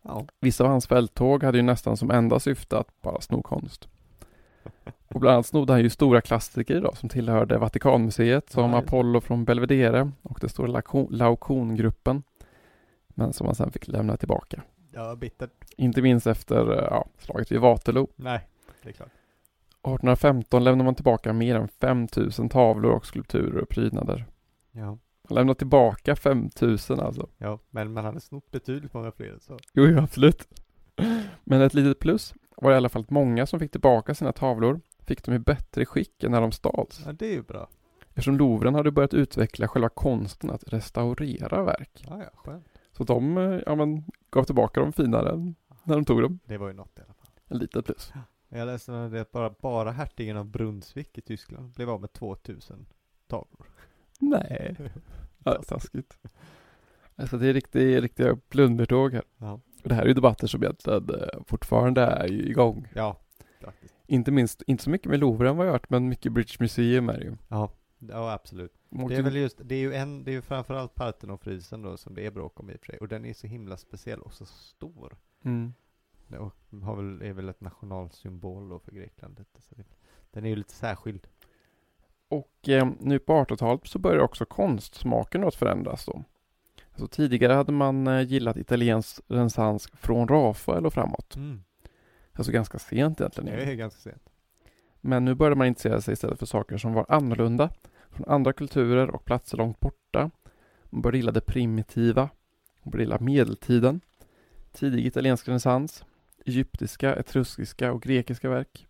[0.02, 0.28] Ja.
[0.40, 3.90] Vissa av hans fälttåg hade ju nästan som enda syfte att bara sno konst.
[5.08, 8.78] Och bland annat snodde han ju stora klassiker då, som tillhörde Vatikanmuseet, som det.
[8.78, 12.24] Apollo från Belvedere och det stora Laocoon-gruppen.
[13.08, 14.64] Men som han sen fick lämna tillbaka.
[14.92, 15.52] Ja, bittert.
[15.78, 18.08] Inte minst efter eh, ja, slaget vid Waterloo.
[18.16, 18.48] Nej,
[18.84, 19.10] det är klart.
[19.84, 24.26] 1815 lämnade man tillbaka mer än 5000 tavlor och skulpturer och prydnader.
[24.72, 24.86] Ja.
[25.30, 27.30] Man lämnade tillbaka 5000 alltså.
[27.38, 29.60] Ja, men man hade snott betydligt många fler så.
[29.74, 30.48] Jo, jo, absolut.
[31.44, 35.24] Men ett litet plus var i alla fall många som fick tillbaka sina tavlor fick
[35.24, 37.02] dem i bättre skick än när de stals.
[37.06, 37.68] Ja, det är ju bra.
[38.10, 42.06] Eftersom Louvren hade börjat utveckla själva konsten att restaurera verk.
[42.08, 42.68] Ja, ja, skönt.
[42.92, 46.40] Så de eh, ja, men, gav tillbaka dem finare än när de tog dem.
[46.46, 47.32] Det var ju något i alla fall.
[47.48, 48.14] En litet plus.
[48.50, 52.86] Jag läste det att bara, bara hertigen av Brunsvik i Tyskland blev av med 2000
[53.28, 53.68] tavlor.
[54.20, 54.76] Nej,
[55.44, 56.18] ja, taskigt.
[57.16, 59.24] Alltså det är riktiga, riktiga plundertåg här.
[59.38, 59.60] Ja.
[59.84, 62.88] Det här är ju debatter som egentligen eh, fortfarande är igång.
[62.96, 63.20] Ja,
[63.62, 63.94] faktiskt.
[64.08, 67.18] Inte minst, inte så mycket med Louvren vad jag hört, men mycket British Museum är
[67.18, 67.36] det ju.
[67.48, 68.74] Ja, ja absolut.
[68.90, 71.98] De Det är väl just, det är ju en, det är ju framförallt Parthenonfrisen då
[71.98, 72.98] som det är bråk om i och för sig.
[72.98, 75.16] Och den är så himla speciell och så stor.
[75.44, 75.74] mm.
[76.40, 79.46] Och har väl, är väl ett nationalsymbol då för Grekland.
[79.58, 79.76] Så
[80.32, 81.28] den är ju lite särskild.
[82.28, 86.24] Och eh, nu på 1800-talet så börjar också konstsmaken att förändras då.
[86.94, 91.36] Alltså tidigare hade man eh, gillat italiensk renässans från Rafael och framåt.
[91.36, 91.64] Mm.
[92.34, 93.56] Alltså ganska sent egentligen.
[93.56, 94.30] Det är ganska sent.
[95.02, 97.70] Men nu började man intressera sig istället för saker som var annorlunda
[98.10, 100.30] från andra kulturer och platser långt borta.
[100.86, 102.30] Man började gilla det primitiva.
[102.84, 104.02] Man började gilla medeltiden.
[104.72, 106.06] Tidig italiensk renässans.
[106.46, 108.88] Egyptiska, etruskiska och grekiska verk.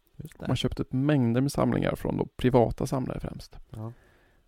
[0.48, 3.58] Man köpte upp mängder med samlingar från då privata samlare främst.
[3.70, 3.92] Ja.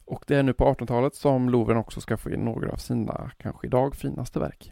[0.05, 3.31] Och det är nu på 1800-talet som Louvren också ska få in några av sina,
[3.37, 4.71] kanske idag, finaste verk.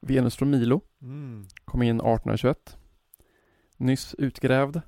[0.00, 1.44] Venus från Milo Mm.
[1.64, 2.76] kom in 1821.
[3.76, 4.80] Nyss utgrävd.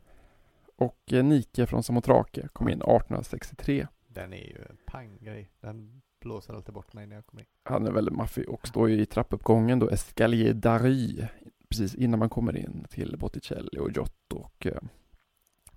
[0.77, 3.87] Och eh, Nike från Samothrake kom in 1863.
[4.09, 5.51] Den är ju en panggrej.
[5.61, 7.49] Den blåser alltid bort mig när jag kommer in.
[7.63, 11.27] Han är väldigt maffig och står ju i trappuppgången då, Escalier d'Ary,
[11.69, 14.79] precis innan man kommer in till Botticelli och Giotto och eh,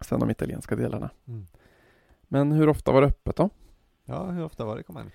[0.01, 1.09] sen de italienska delarna.
[1.28, 1.45] Mm.
[2.24, 3.49] Men hur ofta var det öppet då?
[4.10, 5.12] Ja, hur ofta var det kom in?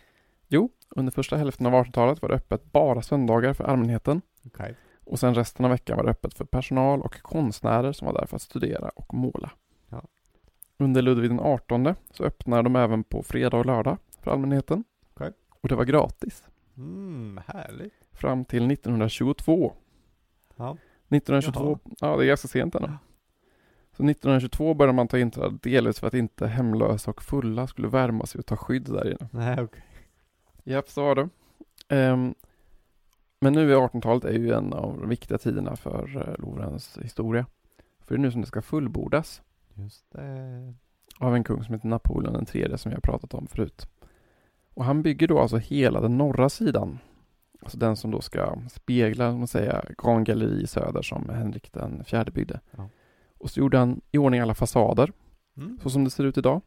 [0.48, 4.76] Jo, under första hälften av 1800-talet var det öppet bara söndagar för allmänheten Okej.
[5.04, 8.26] och sen resten av veckan var det öppet för personal och konstnärer som var där
[8.26, 9.50] för att studera och måla.
[9.88, 10.02] Ja.
[10.78, 14.84] Under Ludvig den 18 så öppnade de även på fredag och lördag för allmänheten.
[15.14, 15.32] Okej.
[15.60, 16.44] Och det var gratis
[16.76, 17.92] Mm, härligt.
[18.12, 19.72] fram till 1922.
[20.56, 20.76] Ja.
[21.08, 22.88] 1922, ja det är ganska sent ännu.
[24.02, 28.26] Så 1922 började man ta inträde delvis för att inte hemlösa och fulla skulle värma
[28.26, 29.28] sig och ta skydd där inne.
[29.30, 29.84] Nej, okej.
[30.64, 31.28] Japp, så var det.
[31.88, 32.34] Ehm,
[33.40, 37.46] men nu är 1800-talet är ju en av de viktiga tiderna för uh, Lovrens historia.
[38.00, 39.42] För det är nu som det ska fullbordas
[39.74, 40.74] Just det.
[41.18, 43.86] av en kung som heter Napoleon den tredje som vi har pratat om förut.
[44.74, 46.98] Och han bygger då alltså hela den norra sidan.
[47.60, 51.72] Alltså den som då ska spegla, om man säger, Grand Galleri i söder som Henrik
[51.72, 52.60] den fjärde byggde.
[52.70, 52.88] Ja.
[53.42, 55.12] Och så gjorde han i ordning alla fasader
[55.56, 55.78] Mm.
[55.82, 56.60] så som det ser ut idag.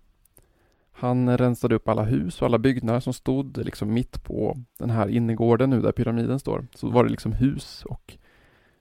[0.91, 5.07] Han rensade upp alla hus och alla byggnader som stod liksom mitt på den här
[5.07, 6.67] innergården nu där pyramiden står.
[6.75, 8.17] Så var det liksom hus och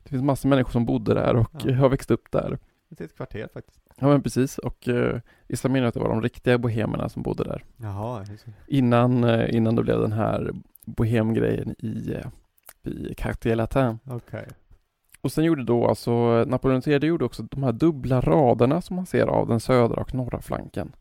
[0.03, 1.75] det finns massor med människor som bodde där och Ja.
[1.75, 2.59] har växt upp där.
[2.89, 3.81] Det är ett kvarter faktiskt.
[3.97, 7.45] Ja men precis och eh, vissa menar att det var de riktiga bohemerna som bodde
[7.45, 7.65] där.
[7.77, 8.25] Jaha.
[8.67, 10.51] Innan, eh, innan det blev den här
[10.85, 12.27] bohemgrejen i, eh,
[12.93, 13.99] i Quartier Latin.
[14.05, 14.47] Okej.
[15.25, 19.07] Och sen gjorde då alltså Napoleon III gjorde också de här dubbla raderna som man
[19.07, 20.97] ser av den södra och norra flanken.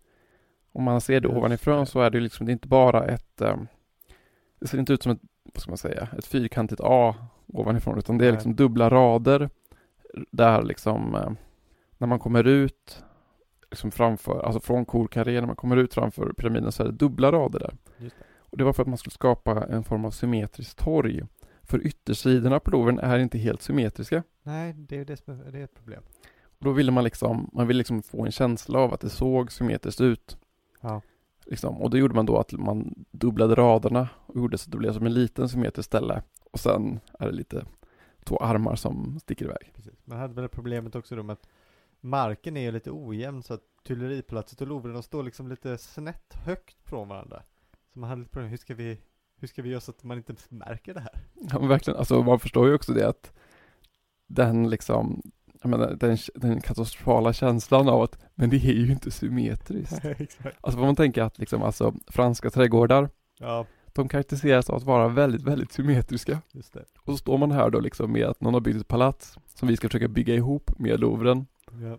[0.71, 1.85] Om man ser det Just ovanifrån det.
[1.85, 3.57] så är det liksom, det är inte bara ett, eh,
[4.59, 5.19] det ser inte ut som ett,
[5.53, 7.15] vad ska man säga, ett fyrkantigt A
[7.47, 9.49] ovanifrån utan det är liksom dubbla rader
[10.31, 11.31] där liksom eh,
[11.97, 13.03] när man kommer ut
[13.71, 17.31] liksom framför, alltså från korkarré, när man kommer ut framför pyramiden så är det dubbla
[17.31, 17.73] rader där.
[17.97, 18.11] Det.
[18.37, 21.23] Och det var för att man skulle skapa en form av symmetriskt torg.
[21.63, 24.23] För yttersidorna på Louvren är inte helt symmetriska.
[24.43, 26.03] Nej, det är det det är ett problem.
[26.43, 29.51] Och då ville man liksom, man ville liksom få en känsla av att det såg
[29.51, 30.37] symmetriskt ut.
[30.81, 31.01] Ja.
[31.45, 31.81] Liksom.
[31.81, 34.93] Och det gjorde man då att man dubblade raderna och gjorde så att det blev
[34.93, 36.23] som en liten symmetrisk ställe.
[36.51, 37.65] Och sen är det lite
[38.23, 39.71] två armar som sticker iväg.
[39.75, 39.93] Precis.
[40.05, 41.47] Man hade väl problemet också då med att
[42.01, 46.33] marken är ju lite ojämn så att Tuileripalatset och Louvren de står liksom lite snett
[46.33, 47.43] högt från varandra.
[47.93, 48.99] Så man hade lite problem, hur ska vi,
[49.43, 51.19] hur ska vi göra så att man inte märker det här?
[51.51, 53.33] Ja men verkligen, alltså man förstår ju också det att
[54.27, 55.21] den liksom,
[55.61, 60.05] jag menar den, den katastrofala känslan av att, men det är ju inte symmetriskt.
[60.05, 60.57] Exakt.
[60.61, 65.07] Alltså får man tänka att liksom alltså franska trädgårdar, Ja, de karaktäriseras av att vara
[65.07, 66.41] väldigt, väldigt symmetriska.
[66.51, 66.85] just det.
[66.99, 69.67] Och så står man här då liksom med att någon har byggt ett palats som
[69.67, 71.97] vi ska försöka bygga ihop med Louvren Ja.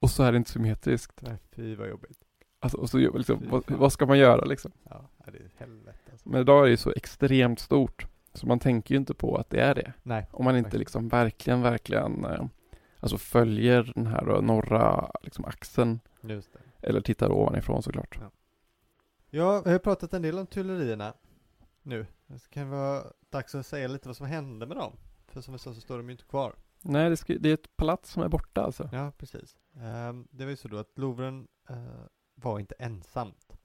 [0.00, 1.22] och så är det inte symmetriskt.
[1.22, 2.18] Nej, fy vad jobbigt.
[2.60, 4.72] Alltså, och så liksom, vad, vad ska man göra liksom?
[4.90, 6.28] Ja, det är helvete alltså.
[6.28, 9.50] Men idag är det ju så extremt stort så man tänker ju inte på att
[9.50, 9.92] det är det.
[10.02, 10.80] Nej, Om man inte Verkligen.
[10.80, 12.44] liksom verkligen, verkligen eh,
[13.00, 16.00] alltså följer den här då, norra liksom axeln
[16.80, 18.18] eller tittar ovanifrån såklart.
[19.30, 21.14] Ja, vi har pratat en del om Tuilerierna
[21.82, 22.06] nu.
[22.26, 24.92] Det kan vara dags att säga lite vad som hände med dem.
[25.28, 26.54] För som vi sa så står de ju inte kvar.
[26.82, 28.88] Nej, det, det är ett palats som är borta alltså.
[28.92, 29.56] Ja, precis.
[29.80, 31.76] Ehm, det var ju så då att Louvren eh,
[32.34, 33.55] var inte ensamt.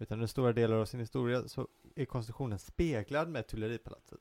[0.00, 4.20] Utan under stora delar av sin historia så är konstruktionen speglad med Tuileripalatset.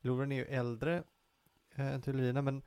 [0.00, 1.02] Louvren är ju äldre
[1.74, 2.62] eh, än Tuilerierna men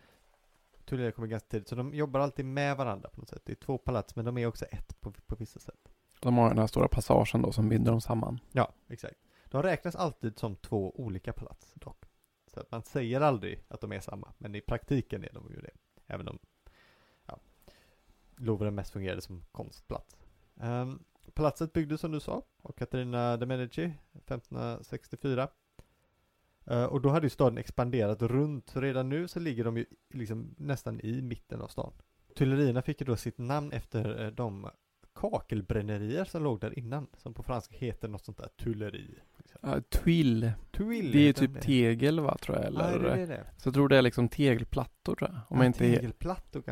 [0.86, 3.41] Tuilerier kommer ganska tidigt så de jobbar alltid med varandra på något sätt.
[3.45, 5.89] Det är två palats men de är också ett på, på vissa sätt.
[6.20, 8.39] De har den här stora passagen då som binder dem samman.
[8.51, 9.16] Ja, exakt.
[9.45, 12.06] De räknas alltid som två olika palats dock.
[12.47, 15.62] Så att man säger aldrig att de är samma, men i praktiken är de ju
[15.62, 15.72] det.
[16.08, 16.39] Även om
[17.26, 17.39] ja,
[18.36, 20.18] Louvren mest fungerade som konstplats.
[20.53, 21.03] Um,
[21.36, 25.48] palatset byggdes som du sa av Katarina de Medici 1564.
[26.68, 29.86] Eh, och då hade ju staden expanderat runt, så redan nu så ligger de ju
[30.14, 31.94] liksom nästan i mitten av stan.
[32.36, 34.70] Tuilerierna fick ju då sitt namn efter eh, de
[35.16, 39.16] kakelbrännerier som låg där innan, som på franska heter något sånt där tulleri.
[39.66, 43.16] Uh, twill, Tuil det är ju typ tegel va tror jag Ja, eller?
[43.16, 43.46] det är det.
[43.58, 45.40] Så jag tror det är liksom tegelplattor tror jag.
[45.50, 46.14] Om, jag, inte är,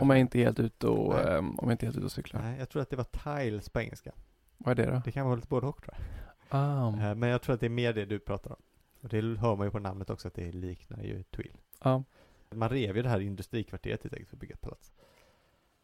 [0.01, 2.11] om jag inte är helt ute och, ehm, om jag inte är helt ute och
[2.11, 2.41] cyklar.
[2.41, 4.11] Nej, jag tror att det var tiles på engelska.
[4.63, 5.01] Vad är det då?
[5.05, 5.95] Det kan vara lite både och tror
[6.51, 7.09] jag.
[7.09, 8.61] Eh, Men jag tror att det är mer det du pratar om.
[9.01, 11.57] Och det hör man ju på namnet också att det liknar ju Twill.
[11.83, 12.03] ja.
[12.55, 14.93] Man rev ju det här industrikvarteret helt enkelt för att bygga ett palats.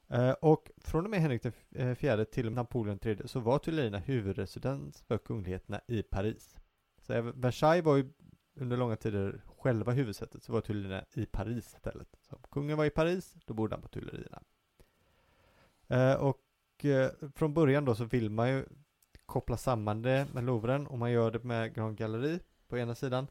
[0.08, 1.76] Eh, Och från och med Henrik f-
[2.06, 6.56] eh, till Napoleon III så var Tuilerierna huvudresidens för kungligheterna i Paris.
[7.02, 8.10] Så även Versailles var ju
[8.56, 12.08] under långa tider själva huvudsätet, så var Tuilerierna i Paris istället.
[12.22, 14.42] Så om kungen var i Paris, då bodde han på Tuilerierna.
[15.88, 16.38] Eh, Och
[16.86, 18.66] eh, från början då så vill man ju
[19.26, 23.28] koppla samman det med Louvren och man gör det med Grand Gallery på ena sidan.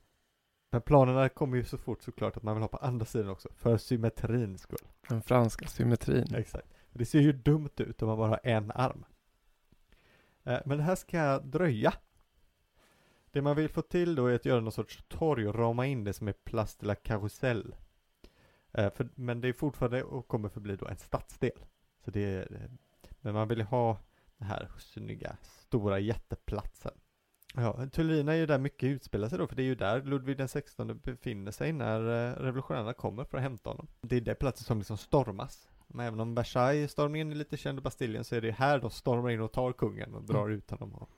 [0.71, 3.49] Men planerna kommer ju så fort såklart att man vill ha på andra sidan också,
[3.57, 4.79] för symmetrins skull.
[5.09, 6.35] Den franska symmetrin.
[6.35, 6.67] Exakt.
[6.93, 9.05] Det ser ju dumt ut om man bara har en arm.
[10.45, 11.95] Eh, Men det här ska dröja.
[13.31, 16.05] Det man vill få till då är att göra någon sorts torg och rama in
[16.05, 17.75] det som är Place de la Carrousel.
[18.73, 21.65] Eh, För, men det är fortfarande och kommer förbli då en stadsdel.
[22.05, 22.71] Så det är,
[23.21, 23.99] men man vill ju ha
[24.39, 26.93] den här snygga, stora jätteplatsen.
[27.55, 30.37] Ja, Tuilerierna är ju där mycket utspelar sig då, för det är ju där Ludvig
[30.37, 33.87] den XVI befinner sig när eh, revolutionärerna kommer för att hämta honom.
[34.01, 35.69] Det är det platsen som liksom stormas.
[35.87, 39.31] Men även om Versailles-stormningen är lite känd och Bastiljen så är det här de stormar
[39.31, 40.95] in och tar kungen och drar ut honom.
[40.95, 41.09] Och,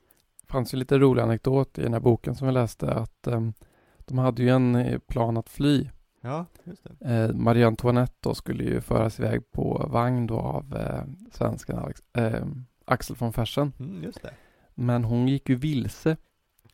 [0.41, 3.53] Det fanns ju lite rolig anekdot i den här boken som vi läste att ehm,
[3.97, 5.89] de hade ju en eh, plan att fly.
[6.21, 7.09] Ja, just det.
[7.15, 12.01] Eh, Marie Antoinette då skulle ju föras iväg på vagn då av eh, svensken Alex,
[12.13, 12.45] eh,
[12.85, 13.73] Axel von Fersen.
[13.79, 14.33] Mm, just det.
[14.75, 16.17] Men hon gick ju vilse.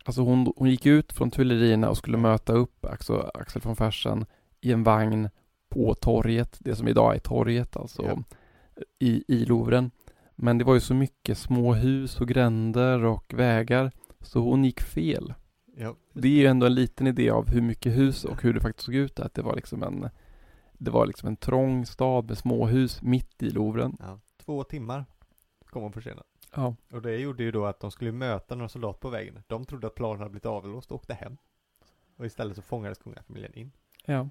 [0.06, 4.26] Alltså hon, hon gick ut från Tuilerierna och skulle möta upp Axel, Axel von Fersen
[4.62, 5.30] i en vagn
[5.70, 8.18] på torget, det som idag är torget alltså, Ja.
[9.00, 9.92] i, i Louvren.
[10.36, 13.92] Men det var ju så mycket små hus och gränder och vägar,
[14.22, 15.34] så hon gick fel.
[16.22, 18.86] Det är ju ändå en liten idé av hur mycket hus och hur det faktiskt
[18.86, 20.10] såg ut, att det var liksom en
[20.74, 23.98] det var liksom en trång stad med småhus mitt i Louvren.
[24.00, 24.20] ja.
[24.38, 25.06] Två timmar
[25.66, 26.24] kom hon försenad.
[26.56, 29.44] Ja, Och det gjorde ju då att de skulle möta några soldater på vägen.
[29.48, 31.38] De trodde att planen hade blivit avlåst och åkte hem.
[32.16, 33.72] Och istället så fångades kungafamiljen in.
[34.06, 34.30] ja.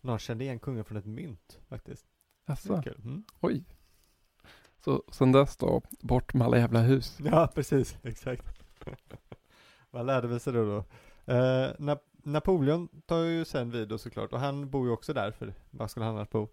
[0.00, 2.06] Någon kände igen kungen från ett mynt faktiskt.
[2.84, 3.00] Kul.
[3.04, 3.24] Mm.
[3.40, 3.64] oj.
[4.84, 7.18] Så sen dess då, bort med alla jävla hus.
[7.24, 7.98] Ja, precis.
[8.02, 8.46] Exakt.
[9.90, 10.84] Man lärde väl sig då då.
[11.26, 15.30] Eh, Na- Napoleon tar ju sen vid då såklart och han bor ju också där
[15.30, 16.48] för var skulle han annars bo?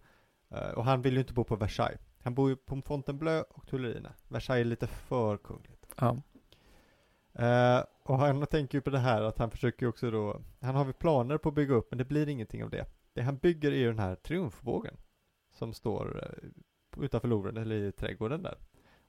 [0.49, 2.01] Eh, och han vill ju inte bo på Versailles.
[2.23, 4.13] Han bor ju på Fontainebleau och Tuilerierna.
[4.27, 5.85] Versailles är lite för kungligt.
[5.97, 6.21] Ja.
[7.33, 10.75] Eh, och han tänker ju på det här att han försöker ju också då, han
[10.75, 12.85] har väl planer på att bygga upp men det blir ingenting av det.
[13.13, 14.97] Det han bygger är ju den här triumfbågen
[15.51, 18.57] som står eh, utanför Louvren eller i trädgården där.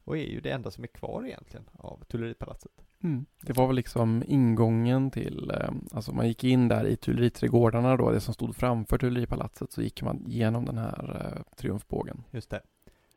[0.04, 2.84] Och är ju det enda som är kvar egentligen av Tuileripalatset.
[3.02, 3.26] Mm.
[3.42, 8.10] Det var väl liksom ingången till, eh, alltså man gick in där i Tuileriträdgårdarna då,
[8.10, 12.24] det som stod framför Tuileripalatset, så gick man genom den här eh, triumfbågen.
[12.30, 12.62] Just det.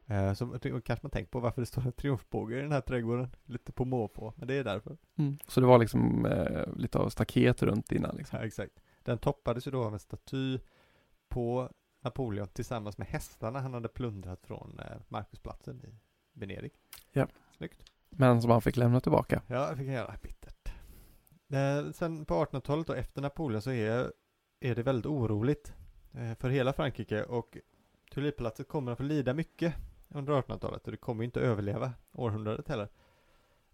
[0.06, 3.30] Eh, så kanske man tänker på varför det står en triumfbåge i den här trädgården.
[3.46, 4.98] Lite på måfå, men det är därför.
[5.16, 5.38] Mm.
[5.48, 8.40] Så det var liksom eh, lite av staket runt innan liksom.
[8.40, 8.74] Ja, exakt.
[9.04, 10.60] Den toppades ju då av en staty
[11.30, 11.70] på
[12.02, 15.96] Napoleon tillsammans med hästarna han hade plundrat från Markusplatsen i
[16.34, 16.72] Venedig.
[17.12, 17.28] Ja.
[17.58, 17.93] Snyggt.
[18.18, 19.42] Men som han fick lämna tillbaka.
[19.48, 20.16] Ja, det fick han göra.
[20.22, 20.74] Bittert.
[21.50, 24.12] Eh, sen på 1800-talet och efter Napoleon så är,
[24.60, 25.74] är det väldigt oroligt
[26.12, 27.58] eh, för hela Frankrike och
[28.12, 29.74] Tulippalatset kommer att få lida mycket
[30.10, 32.88] under 1800-talet och det kommer inte överleva århundradet heller.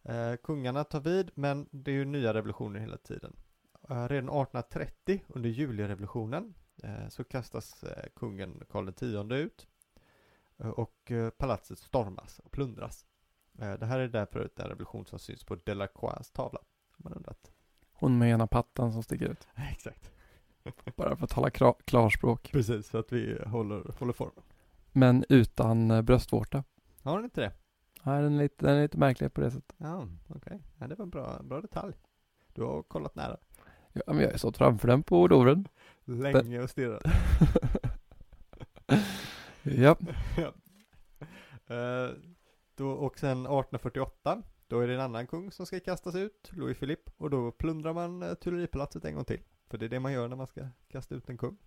[0.03, 3.35] Eh, kungarna tar vid men det är ju nya revolutioner hela tiden.
[3.89, 9.67] Eh, redan 1830 under julirevolutionen eh, så kastas eh, kungen Karl X ut
[10.57, 13.05] och palatset stormas och plundras
[13.59, 16.59] det här är därför en revolution som syns på Delacroix tavla.
[16.97, 17.51] Man undrat.
[17.93, 19.47] Hon med ena pattan som sticker ut.
[19.71, 20.11] Exakt.
[20.95, 21.49] Bara för att tala
[21.85, 22.51] klarspråk.
[22.51, 24.43] Precis, så att vi håller, håller formen.
[24.91, 26.63] Men utan eh, bröstvårta.
[27.03, 27.51] Har den inte det?
[28.03, 29.75] Nej, den är lite, den är lite märklig på det sättet.
[29.77, 30.37] Ja, okej.
[30.37, 30.59] Okay.
[30.77, 31.93] Ja, det var en bra, bra detalj.
[32.53, 33.37] Du har kollat nära.
[33.93, 35.67] Ja, men jag har stått framför den på Louvren.
[36.05, 37.03] Länge och stirrat.
[39.63, 39.95] ja.
[40.37, 40.53] ja.
[41.75, 42.15] Uh,
[42.79, 46.77] då, och sen 1848, då är det en annan kung som ska kastas ut, Louis
[46.77, 49.41] Philippe, och då plundrar man uh, Tuileripalatset en gång till.
[49.69, 51.57] För det är det man gör när man ska kasta ut en kung.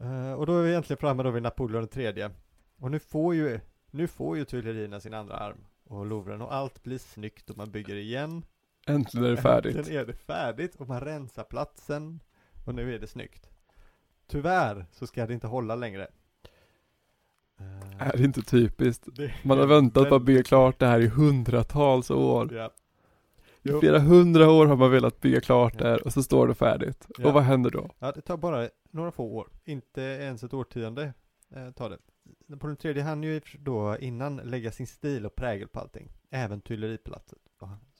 [0.00, 2.28] Uh, och då är vi egentligen framme då vid Napoleon III.
[2.76, 3.60] Och nu får ju,
[3.90, 7.70] nu får ju Tuilerierna sin andra arm och Louvren och allt blir snyggt och man
[7.70, 8.44] bygger igen.
[8.86, 9.76] Äntligen är det färdigt.
[9.76, 12.20] Äntligen är det färdigt och man rensar platsen
[12.66, 13.50] och nu är det snyggt.
[14.26, 16.08] Tyvärr så ska det inte hålla längre.
[17.60, 19.08] Uh, är det inte typiskt?
[19.16, 22.54] Det, man har väntat på att bygga klart det här i hundratals år.
[22.54, 22.70] Ja.
[23.62, 25.84] I flera hundra år har man velat bygga klart ja.
[25.86, 27.06] där och så står det färdigt.
[27.18, 27.28] Ja.
[27.28, 27.90] Och vad händer då?
[27.98, 31.12] Ja, det tar bara några få år, inte ens ett årtionde
[31.54, 31.98] eh, tar det.
[32.46, 37.38] Napoleon III hann ju då innan lägga sin stil och prägel på allting, även Tuileripalatset.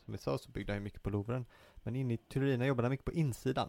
[0.04, 2.86] Som vi sa så byggde han ju mycket på Louvren, men inne i Tuilerierna jobbade
[2.86, 3.68] han mycket på insidan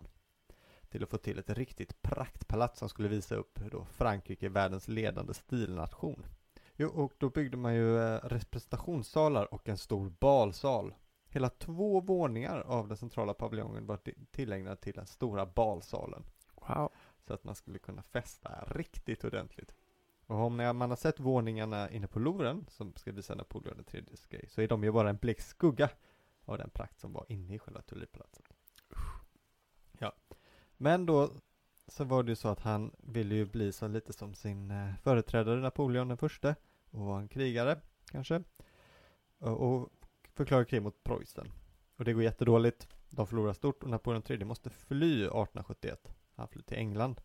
[0.89, 5.33] till att få till ett riktigt praktpalats som skulle visa upp då Frankrike, världens ledande
[5.33, 6.25] stilnation.
[6.75, 10.93] Jo, och då byggde man ju eh, representationssalar och en stor balsal.
[11.27, 13.99] Hela två våningar av den centrala paviljongen var
[14.31, 16.23] tillägnade till den stora balsalen.
[16.67, 16.91] Wow.
[17.27, 19.75] Så att man skulle kunna festa riktigt ordentligt.
[20.25, 24.25] Och om man har sett våningarna inne på Louvren, som ska visa Napoleon den tredjes
[24.25, 25.89] grej, så är de ju bara en blek skugga
[26.45, 28.45] av den prakt som var inne i själva Tulippalatset.
[29.99, 30.13] Ja.
[30.81, 31.31] Men då
[31.87, 34.95] så var det ju så att han ville ju bli så lite som sin eh,
[35.03, 36.55] företrädare Napoleon den första
[36.91, 37.79] och var en krigare
[38.11, 38.35] kanske
[39.39, 39.89] eh, och,
[40.33, 41.51] förklarade krig mot Preussen.
[41.95, 42.87] Och det går jättedåligt.
[43.09, 46.13] De förlorar stort och Napoleon III måste fly 1871.
[46.35, 47.21] Han flyr till England.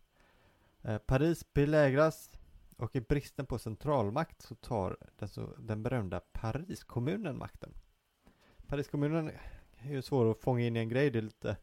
[0.81, 2.31] Eh, Paris belägras
[2.77, 7.73] och i bristen på centralmakt så tar den, så, den berömda Pariskommunen makten.
[8.67, 9.31] Pariskommunen
[9.77, 11.57] är ju svår att fånga in i en grej, det är lite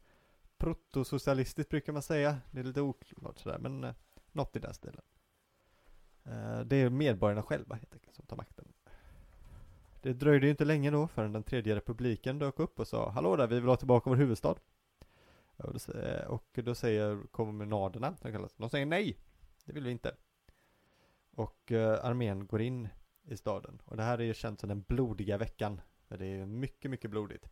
[0.57, 2.37] protosocialistiskt brukar man säga.
[2.51, 3.93] Det är lite oklart sådär, men eh,
[4.31, 5.01] något i den stilen.
[6.23, 8.73] Eh, det är medborgarna själva helt enkelt som tar makten.
[10.01, 13.35] Det dröjde ju inte länge då förrän den tredje republiken dök upp och sa Hallå
[13.35, 14.55] där, vi vill ha tillbaka vår huvudstad.
[15.57, 18.15] Och då, eh, och då säger kommunaderna,
[18.57, 19.17] de säger nej,
[19.65, 20.15] det vill vi inte.
[21.35, 22.87] Och eh, armén går in
[23.23, 23.81] i staden.
[23.85, 25.81] Och det här är ju känt som den blodiga veckan.
[26.07, 27.49] För det är mycket, mycket blodigt.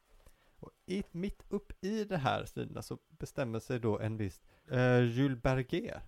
[0.62, 4.42] Och i, mitt upp i det här striderna så bestämmer sig då en viss
[4.72, 6.02] eh, Jules Berger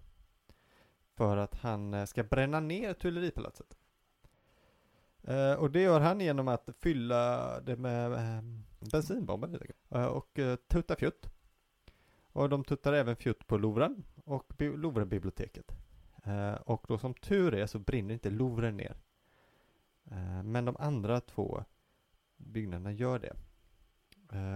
[1.15, 3.77] för att han eh, ska bränna ner Tuileripalatset.
[5.23, 8.43] Eh, och det gör han genom att fylla det med eh,
[8.91, 11.29] bensinbomber eh, och eh, tutta fjutt.
[12.31, 15.75] Och de tuttar även fjutt på Louvren och Louvrenbiblioteket.
[16.23, 18.97] Eh, och då som tur är så brinner inte Louvren ner.
[20.11, 21.63] Eh, men de andra två
[22.37, 23.35] byggnaderna gör det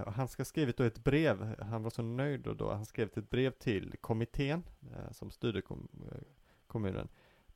[0.06, 2.86] och han ska ha skrivit då ett brev, han var så nöjd då, då han
[2.86, 4.64] skrev ett brev till kommittén
[5.12, 5.88] som styrde kom,
[6.68, 7.08] kommunen.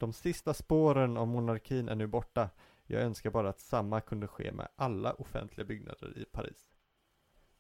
[0.01, 2.49] De sista spåren av monarkin är nu borta.
[2.85, 6.67] Jag önskar bara att samma kunde ske med alla offentliga byggnader i Paris.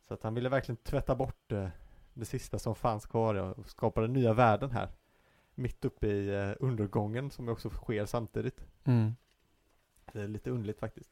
[0.07, 1.69] Så att han ville verkligen tvätta bort eh,
[2.13, 4.89] det sista som fanns kvar och skapa den nya världen här.
[5.55, 8.65] Mitt uppe i eh, undergången som också sker samtidigt.
[8.83, 9.15] Mm.
[10.13, 11.11] Det är lite underligt faktiskt.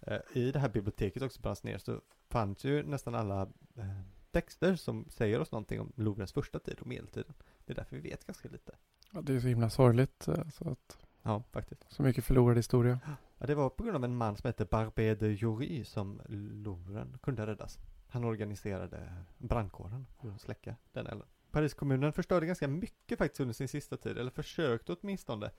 [0.00, 2.00] Eh, I det här biblioteket också branns ner så
[2.34, 3.42] fanns ju nästan alla
[3.76, 7.34] eh, texter som säger oss någonting om Lovrens första tid och medeltiden.
[7.66, 8.72] Det är därför vi vet ganska lite.
[9.12, 10.28] Ja, det är så himla sorgligt.
[10.28, 11.84] eh, Så, att, Ja, faktiskt.
[11.88, 12.98] så mycket förlorad historia.
[13.38, 17.18] Ja, det var på grund av en man som hette Barbé de Jory som Louvren
[17.22, 17.78] kunde räddas.
[18.08, 21.28] Han organiserade brandkåren för att släcka den elden.
[21.50, 25.50] Pariskommunen förstörde ganska mycket faktiskt under sin sista tid, eller försökte åtminstone.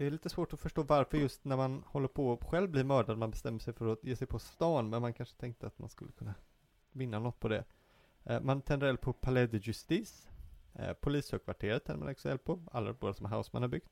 [0.00, 2.84] Det är lite svårt att förstå varför just när man håller på och själv blir
[2.84, 5.78] mördad, man bestämmer sig för att ge sig på stan, men man kanske tänkte att
[5.78, 6.34] man skulle kunna
[6.92, 7.64] vinna något på det.
[8.24, 10.28] Eh, Man tänder eld på Palais de Justice,
[10.74, 13.88] eh, polishögkvarteret tänder man också eld på, alla båda som Haussmann har byggt.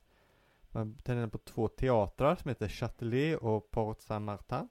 [0.71, 4.69] Man tänder eld på två teatrar som heter Châtelet och Port Saint-Martin.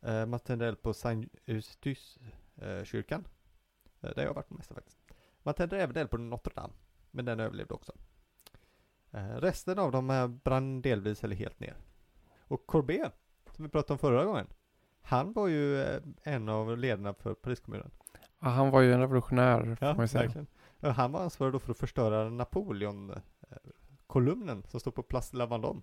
[0.00, 2.20] Eh, Man tänder eld på Saint Eustace
[2.56, 3.24] eh, kyrkan.
[4.00, 4.98] Eh, Där jag har varit på mesta faktiskt.
[5.42, 6.74] Man tänder även eld på Notre Dame,
[7.10, 7.92] men den överlevde också.
[9.12, 11.76] Eh, Resten av dem eh, brann delvis eller helt ner.
[12.48, 13.12] Och Courbet,
[13.56, 14.46] som vi pratade om förra gången,
[15.02, 17.90] han var ju eh, en av ledarna för Pariskommunen.
[18.40, 20.22] Ja, han var ju en revolutionär, får man ju säga.
[20.22, 20.46] verkligen.
[20.80, 25.82] Ja, Han var ansvarig då för att förstöra Napoleon-kolumnen som stod på Place la Vendôme.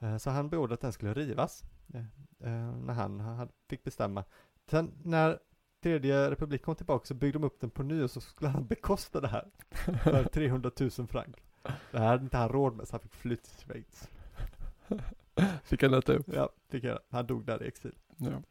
[0.00, 2.00] Eh, Så han beordrade att den skulle rivas eh,
[2.40, 4.24] eh, när han fick bestämma.
[4.70, 5.38] Sen när
[5.82, 8.66] tredje republik kom tillbaka så byggde de upp den på ny och så skulle han
[8.66, 9.50] bekosta det här
[10.02, 11.34] för 300 000 franc.
[11.62, 14.08] Det här hade inte han råd med så han fick fly till Schweiz.
[15.62, 16.26] Fick han lätta upp.
[16.32, 16.98] Ja, tycker jag.
[17.08, 17.94] Han dog där i exil.
[18.16, 18.42] Ja.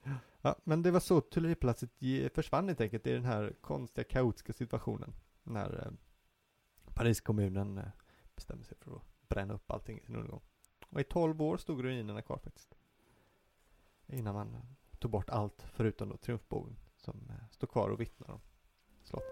[0.41, 4.53] Ja, men det var så Tulleripalatset ge- försvann helt enkelt i den här konstiga kaotiska
[4.53, 5.13] situationen.
[5.43, 5.91] När eh,
[6.93, 7.83] Pariskommunen eh,
[8.35, 10.41] bestämde sig för att bränna upp allting i sin undergång.
[10.89, 12.75] Och i 12 år stod ruinerna kvar faktiskt.
[14.07, 14.61] Innan man eh,
[14.99, 18.41] tog bort allt förutom då triumfbågen som eh, stod kvar och vittnar om
[19.03, 19.29] slottet.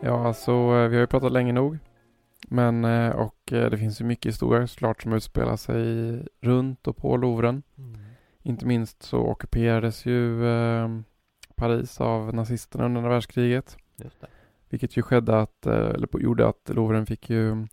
[0.00, 1.78] Ja, alltså eh, vi har ju pratat länge nog.
[2.48, 6.96] Men, eh, och eh, det finns ju mycket historia såklart som utspelar sig runt och
[6.96, 7.62] på Louvren.
[8.42, 10.88] Inte minst så ockuperades ju eh,
[11.54, 13.76] Paris av nazisterna under andra världskriget.
[14.68, 17.66] Vilket ju skedde att, eller gjorde att Louvren fick ju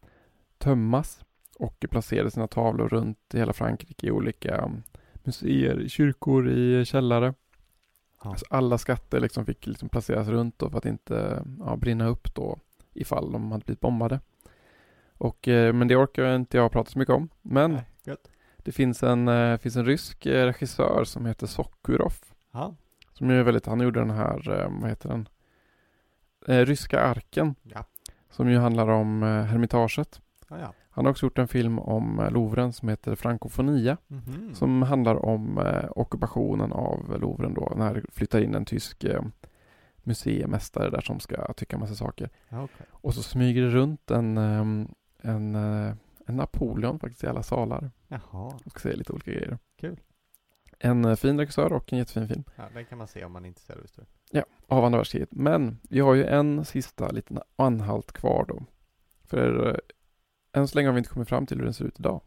[0.58, 1.26] tömmas
[1.60, 4.84] och placerade sina tavlor runt i hela Frankrike i olika mm,
[5.24, 7.34] museer, i kyrkor, i källare.
[8.26, 8.32] Ja.
[8.32, 12.60] Alltså alla skatter liksom fick liksom placeras runt för att inte ja, brinna upp då
[12.94, 14.20] ifall de hade blivit bombade.
[15.18, 17.30] Och, eh, men det orkar inte jag prata så mycket om.
[17.42, 17.86] Men Nej,
[18.66, 22.14] det finns en, eh, finns en rysk eh, regissör som heter Sokurov.
[22.52, 22.76] Ja.
[23.14, 25.30] Som är väldigt, han gjorde den här, eh, vad heter den?
[26.48, 27.56] Ryska arken.
[27.64, 27.86] Ja.
[28.30, 30.22] Som ju handlar om Hermitaget.
[30.50, 30.74] Ja, ja.
[30.90, 33.98] Han har också gjort en film om eh, Louvren som heter Frankofonia.
[34.08, 34.54] Mhm.
[34.54, 37.74] Som handlar om eh, ockupationen av Louvren då.
[37.76, 39.22] När det flyttar in en tysk eh,
[40.04, 42.30] museimästare där som ska tycka massa saker.
[42.50, 42.86] Ja, okej.
[42.92, 44.88] Och så smyger det runt en, ehm,
[45.22, 45.94] en, eh,
[46.26, 47.92] en Napoleon faktiskt i alla salar.
[48.08, 48.60] Jaha.
[48.70, 49.58] Ska säga lite olika grejer.
[49.80, 50.00] Kul.
[50.80, 52.44] En eh, fin regissör och en jättefin film.
[52.56, 54.10] Ja, den kan man se om man är intresserad av historien.
[54.68, 55.30] av andra världskriget.
[55.32, 58.64] Men vi har ju en sista liten anhalt kvar då.
[59.24, 59.82] För
[60.56, 62.22] än så länge har vi inte kommit fram till hur den ser ut idag.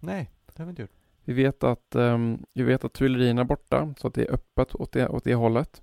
[0.00, 0.90] Nej, det har vi inte gjort.
[1.24, 4.74] Vi vet att, um, vi vet att tuilerierna är borta så att det är öppet
[4.74, 5.82] åt det, åt det hållet.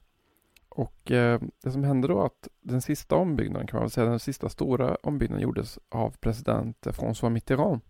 [0.70, 4.20] Och eh, det som hände då att den sista ombyggnaden kan man väl säga, den
[4.20, 7.82] sista stora ombyggnaden gjordes av president François Mitterrand.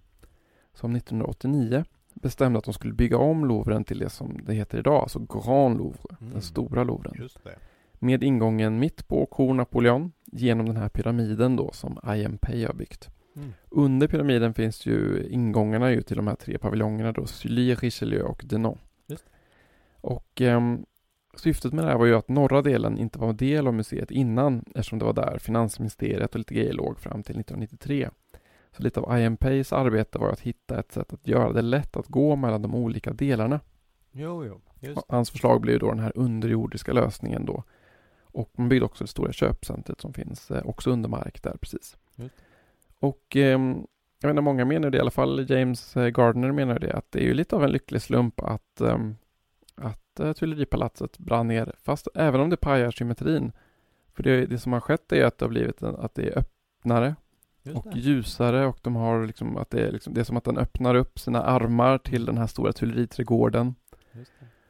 [0.74, 5.02] Som 1989 bestämde att de skulle bygga om Louvren till det som det heter idag,
[5.02, 6.34] alltså Grand Louvre, Mm.
[6.34, 7.14] den stora Louvren.
[8.00, 13.10] Med ingången mitt på Cour Napoleon genom den här pyramiden då som IMP har byggt.
[13.36, 13.54] Mm.
[13.70, 18.42] Under pyramiden finns ju ingångarna ju till de här tre paviljongerna då, Sully, Richelieu och
[18.46, 18.78] Denon.
[19.08, 19.26] Just.
[20.02, 20.86] Och ehm,
[21.38, 24.66] syftet med det här var ju att norra delen inte var del av museet innan
[24.76, 28.10] eftersom det var där finansministeriet och lite grejer låg fram till 1993.
[28.78, 32.08] Så lite av IMPs arbete var att hitta ett sätt att göra det lätt att
[32.08, 33.60] gå mellan de olika delarna.
[34.12, 34.62] Jo, jo.
[34.80, 35.02] Just.
[35.10, 37.64] Hans förslag blev då den här underjordiska lösningen då.
[38.22, 41.98] Och man byggde också det stora köpcentret som finns eh, också under mark där precis.
[42.16, 42.36] Just.
[43.02, 43.86] Och ehm,
[44.22, 47.20] jag menar många menar det, i alla fall James eh, Gardner menar det, att det
[47.20, 49.16] är ju lite av en lycklig slump att, um,
[49.76, 53.52] att uh, Tuileripalatset brann ner, fast även om det pajar symmetrin.
[54.14, 56.38] För det, det som har skett är att det har blivit en, att det är
[56.38, 57.16] öppnare
[57.76, 60.58] och ljusare och de har liksom att det är liksom, det är som att den
[60.58, 63.76] öppnar upp sina armar till den här stora Tuileriträdgården.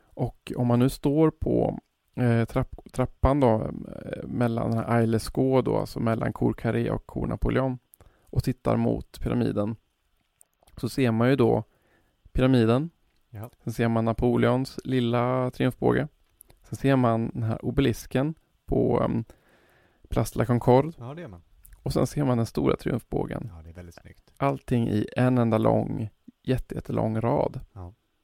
[0.03, 1.79] Och om man nu står på
[2.15, 3.71] eh, trapp, trappan då
[4.05, 7.79] eh, mellan den här Aile Sceaux då, alltså mellan Cour Carré och Cour Napoleon
[8.31, 9.75] och tittar mot pyramiden
[10.77, 11.63] så ser man ju då
[12.31, 12.89] pyramiden.
[13.29, 13.49] Ja.
[13.63, 16.07] Sen ser man Napoleons lilla triumfbåge.
[16.63, 18.33] Sen ser man den här obelisken
[18.65, 19.23] på um,
[20.09, 21.41] Place de la Concorde Ja, det gör man.
[21.83, 23.51] och sen ser man den stora triumfbågen.
[23.55, 24.31] Ja, det är väldigt snyggt.
[24.37, 26.09] Allting i en enda lång,
[26.43, 27.59] jätte, jättelång rad.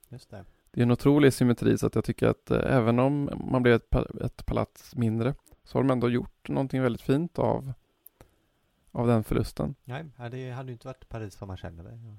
[0.10, 0.45] Just det.
[0.72, 3.74] Det är en otrolig symmetri så att jag tycker att eh, även om man blir
[3.74, 7.74] ett, pa- ett palats mindre så har de ändå gjort någonting väldigt fint av,
[8.97, 9.75] av den förlusten.
[9.83, 11.89] Nej, det hade ju inte varit Paris som man känner det.
[11.89, 12.17] I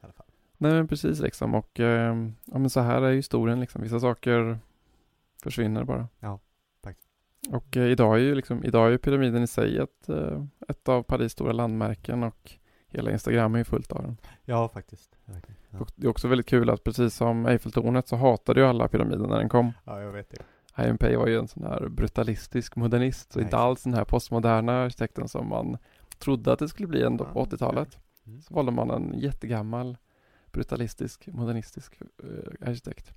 [0.00, 0.26] alla fall.
[0.58, 3.82] Nej men precis liksom och eh, ja, men så här är historien liksom.
[3.82, 4.58] Vissa saker
[5.42, 6.08] försvinner bara.
[6.20, 6.40] Ja,
[6.82, 7.08] faktiskt.
[7.50, 10.88] Och eh, idag är ju liksom, idag är ju pyramiden i sig ett, eh, ett
[10.88, 12.52] av Paris stora landmärken och
[12.88, 14.16] hela Instagram är ju fullt av den.
[14.44, 15.16] Ja, faktiskt.
[15.24, 15.78] Ja.
[15.78, 19.28] Och det är också väldigt kul att precis som Eiffeltornet så hatade ju alla pyramiden
[19.28, 19.72] när den kom.
[19.84, 20.44] ja, jag vet det.
[20.98, 23.44] Pei var ju en sån här brutalistisk modernist, så Nej.
[23.44, 25.78] inte alls den här postmoderna arkitekten som man
[26.18, 27.98] trodde att det skulle bli ändå på Ah, 80-talet.
[28.26, 28.42] Mm.
[28.42, 29.96] Så valde man en jättegammal
[30.52, 33.12] brutalistisk, modernistisk eh, arkitekt.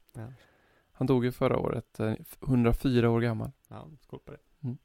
[0.91, 2.13] Han dog ju förra året, eh,
[2.47, 3.51] 104 år gammal.
[3.67, 4.37] ja, skål på det.
[4.63, 4.77] Mm.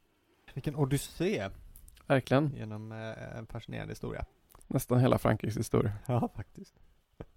[0.54, 1.50] Vilken odyssé
[2.06, 4.24] Verkligen, genom eh, en fascinerande historia.
[4.66, 5.92] nästan hela Frankrikes historia.
[6.06, 6.74] Ja, faktiskt.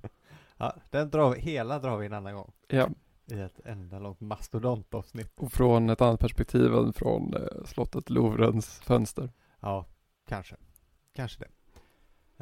[0.58, 2.52] ja, den drar vi, hela drar vi en annan gång.
[2.68, 2.90] Ja,
[3.26, 5.32] I ett enda långt mastodontavsnitt.
[5.40, 9.32] och från ett annat perspektiv än från eh, slottet Louvrens fönster.
[9.60, 9.86] Ja,
[10.28, 10.56] kanske.
[11.18, 11.50] Kanske det.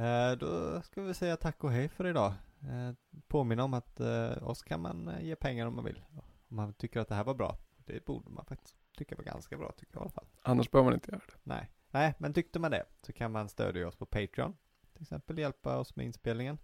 [0.03, 2.33] Eh, då ska vi säga tack och hej för idag.
[2.61, 2.93] Eh,
[3.27, 6.03] påminna om att eh, oss kan man ge pengar om man vill.
[6.47, 7.57] Om man tycker att det här var bra.
[7.85, 10.27] Det borde man faktiskt tycka var ganska bra, tycker jag i alla fall.
[10.41, 11.33] Annars bör man inte göra det.
[11.43, 14.57] Nej, nej, men tyckte man det så kan man stödja oss på Patreon.
[14.93, 16.57] Till exempel hjälpa oss med inspelningen.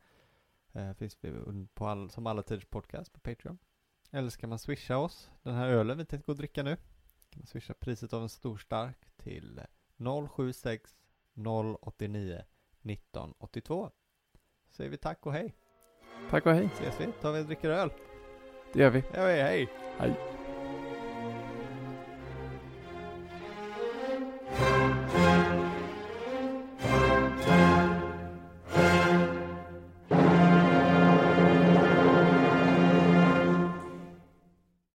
[0.71, 1.33] Eh, finns vi
[1.73, 3.57] på all, som alla tiders podcast på Patreon.
[4.11, 6.75] Eller så kan man swisha oss den här ölen vi tänkte gå och dricka nu.
[7.29, 9.61] Kan man swisha priset av en stor stark till
[10.29, 11.00] 076
[11.35, 12.41] 089
[12.83, 13.89] 1982.
[14.69, 15.55] Säger vi tack och hej.
[16.29, 17.89] Tack och hej, Ses vi, tar vi och dricker öl.
[18.73, 19.03] det gör vi.
[19.13, 19.69] Ja, hej, hej.
[19.97, 20.40] Hej.